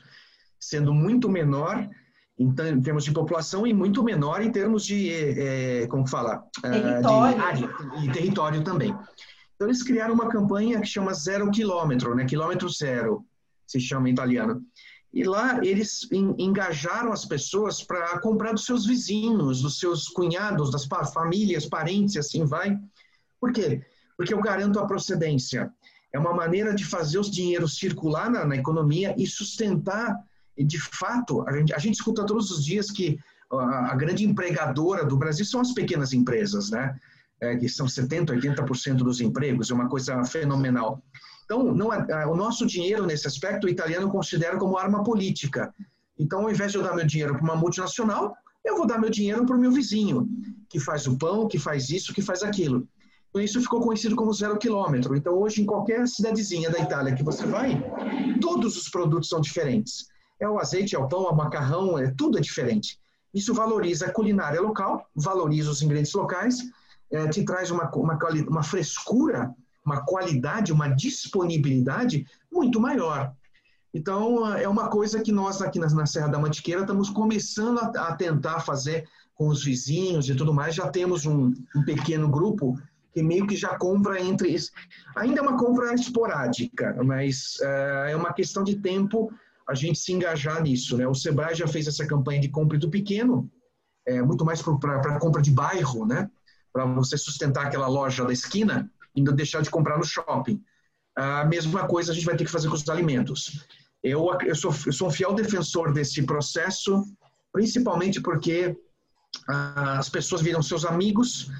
sendo 0.60 0.94
muito 0.94 1.28
menor 1.28 1.90
então, 2.38 2.68
em 2.68 2.80
termos 2.80 3.04
de 3.04 3.12
população 3.12 3.66
e 3.66 3.74
muito 3.74 4.04
menor 4.04 4.40
em 4.40 4.52
termos 4.52 4.84
de, 4.84 5.10
é, 5.10 5.86
como 5.88 6.06
fala? 6.06 6.44
Ah, 6.62 6.70
território. 6.70 7.36
De 7.36 7.42
área 7.42 7.70
e 8.04 8.12
território 8.12 8.62
também. 8.62 8.96
Então, 9.56 9.66
eles 9.66 9.82
criaram 9.82 10.14
uma 10.14 10.28
campanha 10.28 10.80
que 10.80 10.86
chama 10.86 11.12
Zero 11.12 11.50
Quilômetro, 11.50 12.14
né? 12.14 12.24
Quilômetro 12.24 12.68
Zero, 12.68 13.24
se 13.66 13.80
chama 13.80 14.08
em 14.08 14.12
italiano. 14.12 14.62
E 15.12 15.24
lá 15.24 15.58
eles 15.64 16.06
engajaram 16.12 17.12
as 17.12 17.24
pessoas 17.24 17.82
para 17.82 18.20
comprar 18.20 18.52
dos 18.52 18.66
seus 18.66 18.86
vizinhos, 18.86 19.62
dos 19.62 19.80
seus 19.80 20.06
cunhados, 20.06 20.70
das 20.70 20.86
famílias, 21.12 21.66
parentes, 21.66 22.16
assim 22.16 22.44
vai. 22.44 22.78
Por 23.40 23.52
quê? 23.52 23.82
Porque 24.16 24.32
eu 24.32 24.40
garanto 24.40 24.78
a 24.78 24.86
procedência. 24.86 25.72
É 26.12 26.18
uma 26.18 26.34
maneira 26.34 26.74
de 26.74 26.84
fazer 26.84 27.18
os 27.18 27.30
dinheiros 27.30 27.78
circular 27.78 28.30
na, 28.30 28.44
na 28.44 28.56
economia 28.56 29.14
e 29.18 29.26
sustentar 29.26 30.14
e, 30.58 30.64
de 30.64 30.80
fato, 30.80 31.48
a 31.48 31.56
gente, 31.56 31.72
a 31.72 31.78
gente 31.78 31.94
escuta 31.94 32.26
todos 32.26 32.50
os 32.50 32.64
dias 32.64 32.90
que 32.90 33.18
a, 33.50 33.92
a 33.92 33.94
grande 33.94 34.24
empregadora 34.24 35.04
do 35.04 35.16
Brasil 35.16 35.44
são 35.44 35.60
as 35.60 35.72
pequenas 35.72 36.12
empresas, 36.12 36.70
né? 36.70 36.98
É, 37.40 37.56
que 37.56 37.68
são 37.68 37.86
70%, 37.86 38.30
80% 38.30 38.96
dos 38.96 39.20
empregos, 39.20 39.70
é 39.70 39.74
uma 39.74 39.88
coisa 39.88 40.24
fenomenal. 40.24 41.00
Então, 41.44 41.72
não 41.72 41.94
é, 41.94 42.04
é, 42.10 42.26
o 42.26 42.34
nosso 42.34 42.66
dinheiro, 42.66 43.06
nesse 43.06 43.28
aspecto, 43.28 43.68
o 43.68 43.70
italiano 43.70 44.10
considera 44.10 44.58
como 44.58 44.76
arma 44.76 45.04
política. 45.04 45.72
Então, 46.18 46.42
ao 46.42 46.50
invés 46.50 46.72
de 46.72 46.78
eu 46.78 46.82
dar 46.82 46.96
meu 46.96 47.06
dinheiro 47.06 47.34
para 47.34 47.44
uma 47.44 47.54
multinacional, 47.54 48.34
eu 48.64 48.76
vou 48.76 48.88
dar 48.88 48.98
meu 48.98 49.08
dinheiro 49.08 49.46
para 49.46 49.56
o 49.56 49.60
meu 49.60 49.70
vizinho, 49.70 50.28
que 50.68 50.80
faz 50.80 51.06
o 51.06 51.16
pão, 51.16 51.46
que 51.46 51.60
faz 51.60 51.88
isso, 51.90 52.12
que 52.12 52.20
faz 52.20 52.42
aquilo. 52.42 52.88
Então, 53.30 53.40
isso 53.40 53.60
ficou 53.60 53.80
conhecido 53.80 54.16
como 54.16 54.32
zero 54.32 54.58
quilômetro. 54.58 55.14
Então, 55.14 55.34
hoje, 55.34 55.62
em 55.62 55.66
qualquer 55.66 56.08
cidadezinha 56.08 56.70
da 56.70 56.80
Itália 56.80 57.14
que 57.14 57.22
você 57.22 57.46
vai, 57.46 57.80
todos 58.40 58.76
os 58.76 58.88
produtos 58.88 59.28
são 59.28 59.40
diferentes. 59.40 60.08
É 60.40 60.48
o 60.48 60.58
azeite, 60.58 60.94
é 60.94 60.98
o 60.98 61.08
pão, 61.08 61.26
é 61.26 61.30
o 61.30 61.36
macarrão, 61.36 61.98
é 61.98 62.12
tudo 62.16 62.38
é 62.38 62.40
diferente. 62.40 62.98
Isso 63.34 63.52
valoriza 63.52 64.06
a 64.06 64.12
culinária 64.12 64.60
local, 64.60 65.06
valoriza 65.14 65.70
os 65.70 65.82
ingredientes 65.82 66.14
locais, 66.14 66.58
é, 67.10 67.28
te 67.28 67.44
traz 67.44 67.70
uma, 67.70 67.90
uma, 67.90 68.18
uma 68.48 68.62
frescura, 68.62 69.54
uma 69.84 70.04
qualidade, 70.04 70.72
uma 70.72 70.88
disponibilidade 70.88 72.26
muito 72.52 72.80
maior. 72.80 73.32
Então, 73.92 74.54
é 74.54 74.68
uma 74.68 74.88
coisa 74.88 75.20
que 75.20 75.32
nós 75.32 75.62
aqui 75.62 75.78
na, 75.78 76.06
Serra 76.06 76.28
da 76.28 76.38
Mantiqueira 76.38 76.82
estamos 76.82 77.08
começando 77.08 77.78
a, 77.78 78.08
a, 78.08 78.14
tentar 78.14 78.60
fazer 78.60 79.08
com 79.34 79.48
os 79.48 79.64
vizinhos 79.64 80.28
e 80.28 80.34
tudo 80.34 80.52
mais. 80.52 80.74
Já 80.74 80.88
temos 80.88 81.24
um, 81.24 81.52
um 81.74 81.84
pequeno 81.84 82.28
grupo 82.28 82.78
que 83.14 83.22
meio 83.22 83.46
que 83.46 83.56
já 83.56 83.78
compra 83.78 84.20
entre. 84.20 84.54
Ainda 85.16 85.40
é 85.40 85.42
uma 85.42 85.56
compra 85.56 85.94
esporádica, 85.94 86.96
mas 87.02 87.56
uh, 87.60 88.08
é 88.08 88.16
uma 88.16 88.32
questão 88.32 88.62
de 88.62 88.76
tempo 88.76 89.32
a 89.68 89.74
gente 89.74 89.98
se 89.98 90.12
engajar 90.12 90.62
nisso. 90.62 90.96
Né? 90.96 91.06
O 91.06 91.14
Sebrae 91.14 91.54
já 91.54 91.66
fez 91.66 91.86
essa 91.86 92.06
campanha 92.06 92.40
de 92.40 92.48
compra 92.48 92.78
do 92.78 92.90
pequeno, 92.90 93.50
é, 94.06 94.22
muito 94.22 94.44
mais 94.44 94.62
para 94.62 95.18
compra 95.18 95.42
de 95.42 95.50
bairro, 95.50 96.06
né? 96.06 96.30
para 96.72 96.84
você 96.86 97.16
sustentar 97.18 97.66
aquela 97.66 97.86
loja 97.86 98.24
da 98.24 98.32
esquina 98.32 98.90
e 99.14 99.22
não 99.22 99.34
deixar 99.34 99.62
de 99.62 99.70
comprar 99.70 99.98
no 99.98 100.04
shopping. 100.04 100.62
A 101.16 101.44
mesma 101.44 101.86
coisa 101.86 102.12
a 102.12 102.14
gente 102.14 102.24
vai 102.24 102.36
ter 102.36 102.44
que 102.44 102.50
fazer 102.50 102.68
com 102.68 102.74
os 102.74 102.88
alimentos. 102.88 103.66
Eu, 104.02 104.28
eu, 104.42 104.54
sou, 104.54 104.72
eu 104.86 104.92
sou 104.92 105.08
um 105.08 105.10
fiel 105.10 105.34
defensor 105.34 105.92
desse 105.92 106.22
processo, 106.22 107.04
principalmente 107.52 108.20
porque 108.20 108.76
ah, 109.48 109.98
as 109.98 110.08
pessoas 110.08 110.40
viram 110.40 110.62
seus 110.62 110.84
amigos 110.84 111.50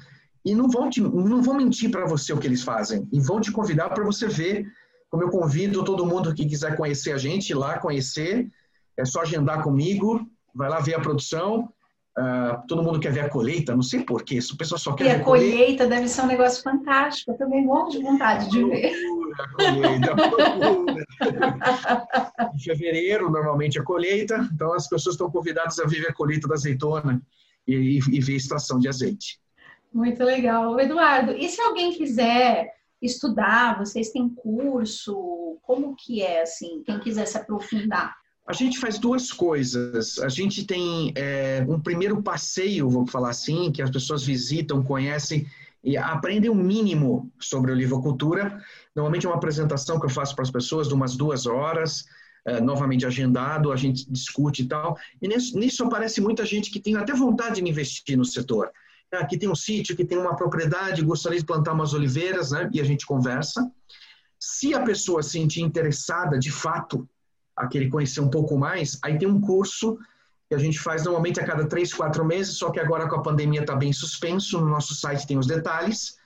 e 0.45 0.55
não 0.55 0.69
vão, 0.69 0.89
te, 0.89 1.01
não 1.01 1.41
vão 1.41 1.55
mentir 1.55 1.91
para 1.91 2.05
você 2.05 2.31
o 2.31 2.37
que 2.37 2.47
eles 2.47 2.63
fazem, 2.63 3.07
e 3.11 3.19
vão 3.19 3.41
te 3.41 3.51
convidar 3.51 3.89
para 3.89 4.05
você 4.05 4.27
ver 4.27 4.65
como 5.09 5.23
eu 5.23 5.29
convido 5.29 5.83
todo 5.83 6.05
mundo 6.05 6.33
que 6.33 6.45
quiser 6.45 6.77
conhecer 6.77 7.11
a 7.13 7.17
gente, 7.17 7.53
lá 7.53 7.79
conhecer, 7.79 8.47
é 8.95 9.05
só 9.05 9.21
agendar 9.21 9.63
comigo, 9.63 10.25
vai 10.53 10.69
lá 10.69 10.79
ver 10.79 10.95
a 10.95 10.99
produção. 10.99 11.69
Uh, 12.17 12.67
todo 12.67 12.83
mundo 12.83 12.99
quer 12.99 13.13
ver 13.13 13.21
a 13.21 13.29
colheita, 13.29 13.73
não 13.73 13.81
sei 13.81 14.03
porquê, 14.03 14.39
o 14.39 14.57
pessoal 14.57 14.77
só 14.77 14.93
quer 14.93 15.05
e 15.05 15.07
ver 15.07 15.21
a 15.21 15.23
colheita. 15.23 15.57
colheita 15.57 15.87
deve 15.87 16.07
ser 16.09 16.23
um 16.23 16.27
negócio 16.27 16.61
fantástico, 16.61 17.31
eu 17.31 17.37
também 17.37 17.63
morro 17.63 17.89
de 17.89 18.01
vontade 18.01 18.49
de 18.49 18.61
ver. 18.65 18.91
Colheita, 19.55 20.15
em 22.53 22.59
fevereiro, 22.59 23.31
normalmente, 23.31 23.79
a 23.79 23.83
colheita, 23.83 24.49
então 24.53 24.73
as 24.73 24.89
pessoas 24.89 25.13
estão 25.13 25.31
convidadas 25.31 25.79
a 25.79 25.85
ver 25.85 26.07
a 26.09 26.13
colheita 26.13 26.45
da 26.45 26.55
azeitona 26.55 27.21
e, 27.65 27.73
e, 27.73 27.97
e 27.97 28.19
ver 28.19 28.33
a 28.33 28.37
extração 28.37 28.79
de 28.79 28.89
azeite. 28.89 29.39
Muito 29.93 30.21
legal. 30.23 30.77
Eduardo, 30.77 31.31
e 31.31 31.47
se 31.47 31.61
alguém 31.61 31.93
quiser 31.93 32.78
estudar? 33.01 33.77
Vocês 33.77 34.09
têm 34.09 34.29
curso? 34.29 35.57
Como 35.61 35.95
que 35.95 36.21
é, 36.21 36.41
assim, 36.41 36.83
quem 36.85 36.99
quiser 36.99 37.25
se 37.25 37.37
aprofundar? 37.37 38.15
A 38.47 38.53
gente 38.53 38.79
faz 38.79 38.97
duas 38.97 39.31
coisas. 39.31 40.17
A 40.19 40.27
gente 40.27 40.65
tem 40.65 41.13
é, 41.15 41.63
um 41.69 41.79
primeiro 41.79 42.21
passeio, 42.21 42.89
vou 42.89 43.05
falar 43.05 43.29
assim, 43.29 43.71
que 43.71 43.81
as 43.81 43.91
pessoas 43.91 44.23
visitam, 44.23 44.83
conhecem 44.83 45.45
e 45.83 45.95
aprendem 45.95 46.49
o 46.49 46.53
um 46.53 46.63
mínimo 46.63 47.31
sobre 47.39 47.71
olivocultura. 47.71 48.61
Normalmente 48.95 49.25
é 49.25 49.29
uma 49.29 49.35
apresentação 49.35 49.99
que 49.99 50.05
eu 50.05 50.09
faço 50.09 50.35
para 50.35 50.43
as 50.43 50.51
pessoas 50.51 50.87
de 50.87 50.93
umas 50.93 51.15
duas 51.15 51.45
horas, 51.45 52.05
é, 52.43 52.59
novamente 52.59 53.05
agendado, 53.05 53.71
a 53.71 53.75
gente 53.75 54.11
discute 54.11 54.63
e 54.63 54.67
tal. 54.67 54.97
E 55.21 55.27
nisso, 55.27 55.57
nisso 55.57 55.83
aparece 55.83 56.19
muita 56.19 56.45
gente 56.45 56.71
que 56.71 56.79
tem 56.79 56.95
até 56.95 57.13
vontade 57.13 57.61
de 57.61 57.69
investir 57.69 58.17
no 58.17 58.25
setor 58.25 58.71
aqui 59.13 59.37
tem 59.37 59.49
um 59.49 59.55
sítio, 59.55 59.93
aqui 59.93 60.05
tem 60.05 60.17
uma 60.17 60.35
propriedade, 60.35 61.03
gostaria 61.03 61.39
de 61.39 61.45
plantar 61.45 61.73
umas 61.73 61.93
oliveiras, 61.93 62.51
né? 62.51 62.69
E 62.73 62.79
a 62.79 62.83
gente 62.83 63.05
conversa. 63.05 63.69
Se 64.39 64.73
a 64.73 64.81
pessoa 64.81 65.23
se 65.23 65.31
sentir 65.31 65.61
interessada, 65.61 66.37
de 66.37 66.51
fato, 66.51 67.07
a 67.55 67.67
querer 67.67 67.89
conhecer 67.89 68.21
um 68.21 68.29
pouco 68.29 68.57
mais, 68.57 68.97
aí 69.03 69.17
tem 69.17 69.27
um 69.27 69.41
curso 69.41 69.97
que 70.47 70.55
a 70.55 70.57
gente 70.57 70.79
faz 70.79 71.03
normalmente 71.03 71.39
a 71.39 71.45
cada 71.45 71.67
três, 71.67 71.93
quatro 71.93 72.25
meses, 72.25 72.57
só 72.57 72.71
que 72.71 72.79
agora 72.79 73.07
com 73.07 73.17
a 73.17 73.21
pandemia 73.21 73.61
está 73.61 73.75
bem 73.75 73.93
suspenso, 73.93 74.59
no 74.59 74.69
nosso 74.69 74.95
site 74.95 75.27
tem 75.27 75.37
os 75.37 75.45
detalhes. 75.45 76.17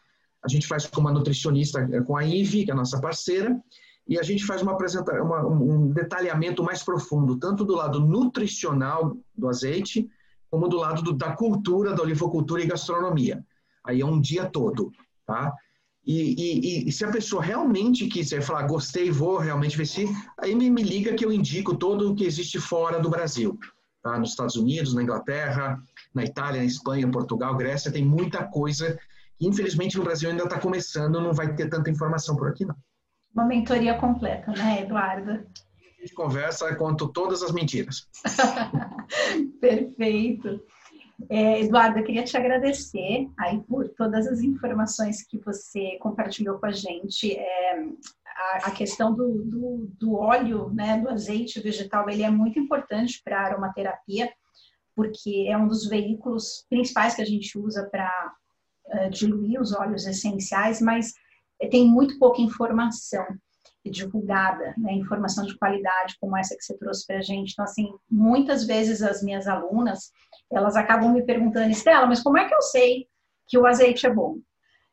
A 0.44 0.48
gente 0.48 0.68
faz 0.68 0.86
com 0.86 1.02
uma 1.02 1.12
nutricionista, 1.12 1.82
eh, 1.92 2.02
com 2.02 2.16
a 2.16 2.24
Ive, 2.24 2.66
que 2.66 2.72
é 2.72 2.74
a 2.74 2.78
nossa 2.78 3.02
parceira, 3.02 3.60
e 4.08 4.20
a 4.20 4.24
gente 4.24 4.46
faz 4.46 4.62
uma 4.62 4.78
uma, 5.22 5.46
um 5.46 5.90
detalhamento 5.92 6.64
mais 6.64 6.84
profundo, 6.84 7.38
tanto 7.38 7.66
do 7.66 7.76
lado 7.76 8.00
nutricional 8.00 9.18
do 9.36 9.48
azeite, 9.50 10.10
como 10.54 10.68
do 10.68 10.78
lado 10.78 11.02
do, 11.02 11.14
da 11.14 11.36
cultura, 11.36 11.96
da 11.96 12.04
olivocultura 12.04 12.62
e 12.62 12.68
gastronomia. 12.68 13.44
Aí 13.84 14.02
é 14.02 14.06
um 14.06 14.22
dia 14.22 14.46
todo, 14.46 14.92
tá? 15.26 15.52
E, 16.06 16.36
e, 16.38 16.88
e, 16.88 16.92
se 16.92 17.04
a 17.04 17.10
pessoa 17.10 17.42
realmente 17.42 18.06
quiser 18.06 18.40
falar, 18.44 18.68
gostei, 18.68 19.10
vou 19.10 19.40
realmente 19.40 19.76
ver 19.76 19.88
se, 19.88 20.08
aí 20.38 20.54
me, 20.54 20.70
me 20.70 20.84
liga 20.84 21.16
que 21.16 21.26
eu 21.26 21.34
indico 21.34 21.76
todo 21.76 22.12
o 22.12 22.16
que 22.16 22.24
existe 22.24 22.60
fora 22.60 23.00
do 23.00 23.10
Brasil. 23.10 23.58
Tá? 24.04 24.20
Nos 24.20 24.30
Estados 24.30 24.56
Unidos, 24.56 24.94
na 24.94 25.02
Inglaterra, 25.02 25.82
na 26.14 26.24
Itália, 26.24 26.62
na 26.62 26.68
Espanha, 26.68 27.10
Portugal, 27.10 27.58
Grécia, 27.58 27.92
tem 27.92 28.06
muita 28.06 28.44
coisa 28.44 28.96
infelizmente 29.42 29.98
no 29.98 30.04
Brasil 30.04 30.30
ainda 30.30 30.44
está 30.44 30.60
começando, 30.60 31.20
não 31.20 31.34
vai 31.34 31.56
ter 31.56 31.68
tanta 31.68 31.90
informação 31.90 32.36
por 32.36 32.48
aqui 32.48 32.64
não. 32.64 32.76
Uma 33.34 33.46
mentoria 33.46 33.96
completa, 33.96 34.52
né, 34.52 34.84
Eduardo? 34.84 35.44
Gente 36.04 36.16
conversa, 36.16 36.76
conto 36.76 37.08
todas 37.08 37.42
as 37.42 37.54
mentiras. 37.54 38.10
Perfeito. 39.62 40.62
É, 41.30 41.62
Eduardo, 41.62 41.98
eu 41.98 42.04
queria 42.04 42.26
te 42.26 42.36
agradecer 42.36 43.30
aí 43.40 43.62
por 43.62 43.88
todas 43.88 44.28
as 44.28 44.42
informações 44.42 45.26
que 45.26 45.38
você 45.38 45.98
compartilhou 46.02 46.60
com 46.60 46.66
a 46.66 46.74
gente. 46.74 47.32
É, 47.32 47.86
a, 48.26 48.58
a, 48.68 48.72
questão 48.72 49.14
do, 49.14 49.46
do, 49.46 49.88
do, 49.98 50.16
óleo, 50.16 50.70
né, 50.74 51.00
do 51.00 51.08
azeite 51.08 51.62
vegetal, 51.62 52.10
ele 52.10 52.24
é 52.24 52.30
muito 52.30 52.60
importante 52.60 53.22
para 53.24 53.40
a 53.40 53.46
aromaterapia, 53.46 54.30
porque 54.94 55.46
é 55.48 55.58
um 55.58 55.70
dos 55.70 55.88
veículos 55.88 56.66
principais 56.70 57.16
que 57.16 57.22
a 57.22 57.26
gente 57.26 57.58
usa 57.58 57.88
para 57.90 58.12
uh, 58.88 59.10
diluir 59.10 59.62
os 59.62 59.72
óleos 59.72 60.06
essenciais, 60.06 60.82
mas 60.82 61.14
tem 61.72 61.88
muito 61.88 62.20
pouca 62.20 62.42
informação 62.42 63.26
divulgada, 63.90 64.74
né, 64.78 64.94
informação 64.94 65.46
de 65.46 65.58
qualidade 65.58 66.18
como 66.20 66.38
essa 66.38 66.56
que 66.56 66.64
você 66.64 66.78
trouxe 66.78 67.06
para 67.06 67.18
a 67.18 67.22
gente. 67.22 67.52
Então, 67.52 67.66
assim, 67.66 67.94
muitas 68.10 68.66
vezes 68.66 69.02
as 69.02 69.22
minhas 69.22 69.48
alunas, 69.48 70.12
elas 70.52 70.76
acabam 70.76 71.12
me 71.12 71.24
perguntando, 71.24 71.72
Estela, 71.72 72.06
mas 72.06 72.22
como 72.22 72.38
é 72.38 72.48
que 72.48 72.54
eu 72.54 72.62
sei 72.62 73.08
que 73.48 73.58
o 73.58 73.66
azeite 73.66 74.06
é 74.06 74.14
bom? 74.14 74.38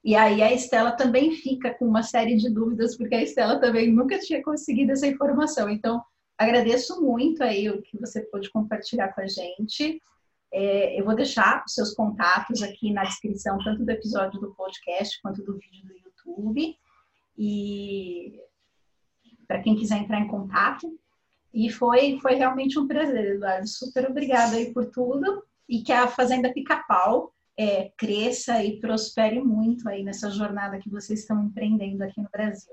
E 0.02 0.16
aí 0.16 0.42
a 0.42 0.52
Estela 0.52 0.92
também 0.92 1.32
fica 1.32 1.74
com 1.74 1.84
uma 1.86 2.02
série 2.02 2.36
de 2.36 2.50
dúvidas, 2.50 2.96
porque 2.96 3.14
a 3.14 3.22
Estela 3.22 3.60
também 3.60 3.92
nunca 3.92 4.18
tinha 4.18 4.42
conseguido 4.42 4.92
essa 4.92 5.06
informação. 5.06 5.68
Então, 5.68 6.02
agradeço 6.38 7.00
muito 7.02 7.44
aí 7.44 7.68
o 7.68 7.82
que 7.82 7.98
você 7.98 8.22
pôde 8.22 8.50
compartilhar 8.50 9.12
com 9.14 9.20
a 9.20 9.26
gente. 9.26 10.00
É, 10.52 10.98
eu 10.98 11.04
vou 11.04 11.14
deixar 11.14 11.62
os 11.66 11.74
seus 11.74 11.94
contatos 11.94 12.62
aqui 12.62 12.92
na 12.92 13.04
descrição, 13.04 13.58
tanto 13.62 13.84
do 13.84 13.90
episódio 13.90 14.40
do 14.40 14.54
podcast 14.54 15.20
quanto 15.22 15.44
do 15.44 15.58
vídeo 15.58 15.86
do 15.86 15.94
YouTube. 15.94 16.76
E 17.36 18.40
para 19.50 19.60
quem 19.60 19.74
quiser 19.74 19.98
entrar 19.98 20.20
em 20.20 20.28
contato. 20.28 20.86
E 21.52 21.68
foi, 21.68 22.20
foi 22.20 22.36
realmente 22.36 22.78
um 22.78 22.86
prazer, 22.86 23.34
Eduardo. 23.34 23.66
Super 23.66 24.08
obrigada 24.08 24.54
aí 24.54 24.72
por 24.72 24.86
tudo 24.86 25.42
e 25.68 25.82
que 25.82 25.92
a 25.92 26.06
Fazenda 26.06 26.52
Pica-Pau 26.52 27.34
é, 27.58 27.90
cresça 27.96 28.62
e 28.62 28.78
prospere 28.78 29.42
muito 29.42 29.88
aí 29.88 30.04
nessa 30.04 30.30
jornada 30.30 30.78
que 30.78 30.88
vocês 30.88 31.18
estão 31.18 31.44
empreendendo 31.44 32.04
aqui 32.04 32.20
no 32.20 32.28
Brasil. 32.30 32.72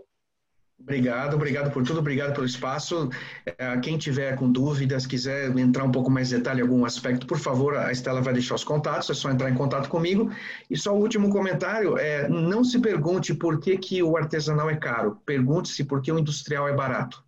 Obrigado, 0.88 1.34
obrigado 1.34 1.70
por 1.70 1.84
tudo, 1.84 2.00
obrigado 2.00 2.34
pelo 2.34 2.46
espaço. 2.46 3.10
É, 3.46 3.78
quem 3.82 3.98
tiver 3.98 4.38
com 4.38 4.50
dúvidas, 4.50 5.06
quiser 5.06 5.54
entrar 5.58 5.84
um 5.84 5.92
pouco 5.92 6.10
mais 6.10 6.32
em 6.32 6.38
detalhe 6.38 6.62
em 6.62 6.64
algum 6.64 6.86
aspecto, 6.86 7.28
por 7.28 7.38
favor, 7.38 7.76
a 7.76 7.92
Estela 7.92 8.22
vai 8.22 8.32
deixar 8.32 8.56
os 8.56 8.64
contatos, 8.64 9.10
é 9.10 9.14
só 9.14 9.30
entrar 9.30 9.50
em 9.50 9.54
contato 9.54 9.90
comigo. 9.90 10.32
E 10.70 10.78
só 10.78 10.96
o 10.96 11.02
último 11.02 11.30
comentário, 11.30 11.98
é, 11.98 12.30
não 12.30 12.64
se 12.64 12.80
pergunte 12.80 13.34
por 13.34 13.60
que, 13.60 13.78
que 13.78 14.02
o 14.02 14.16
artesanal 14.16 14.70
é 14.70 14.78
caro, 14.78 15.20
pergunte-se 15.26 15.84
por 15.84 16.02
que 16.02 16.10
o 16.10 16.18
industrial 16.18 16.70
é 16.70 16.74
barato. 16.74 17.22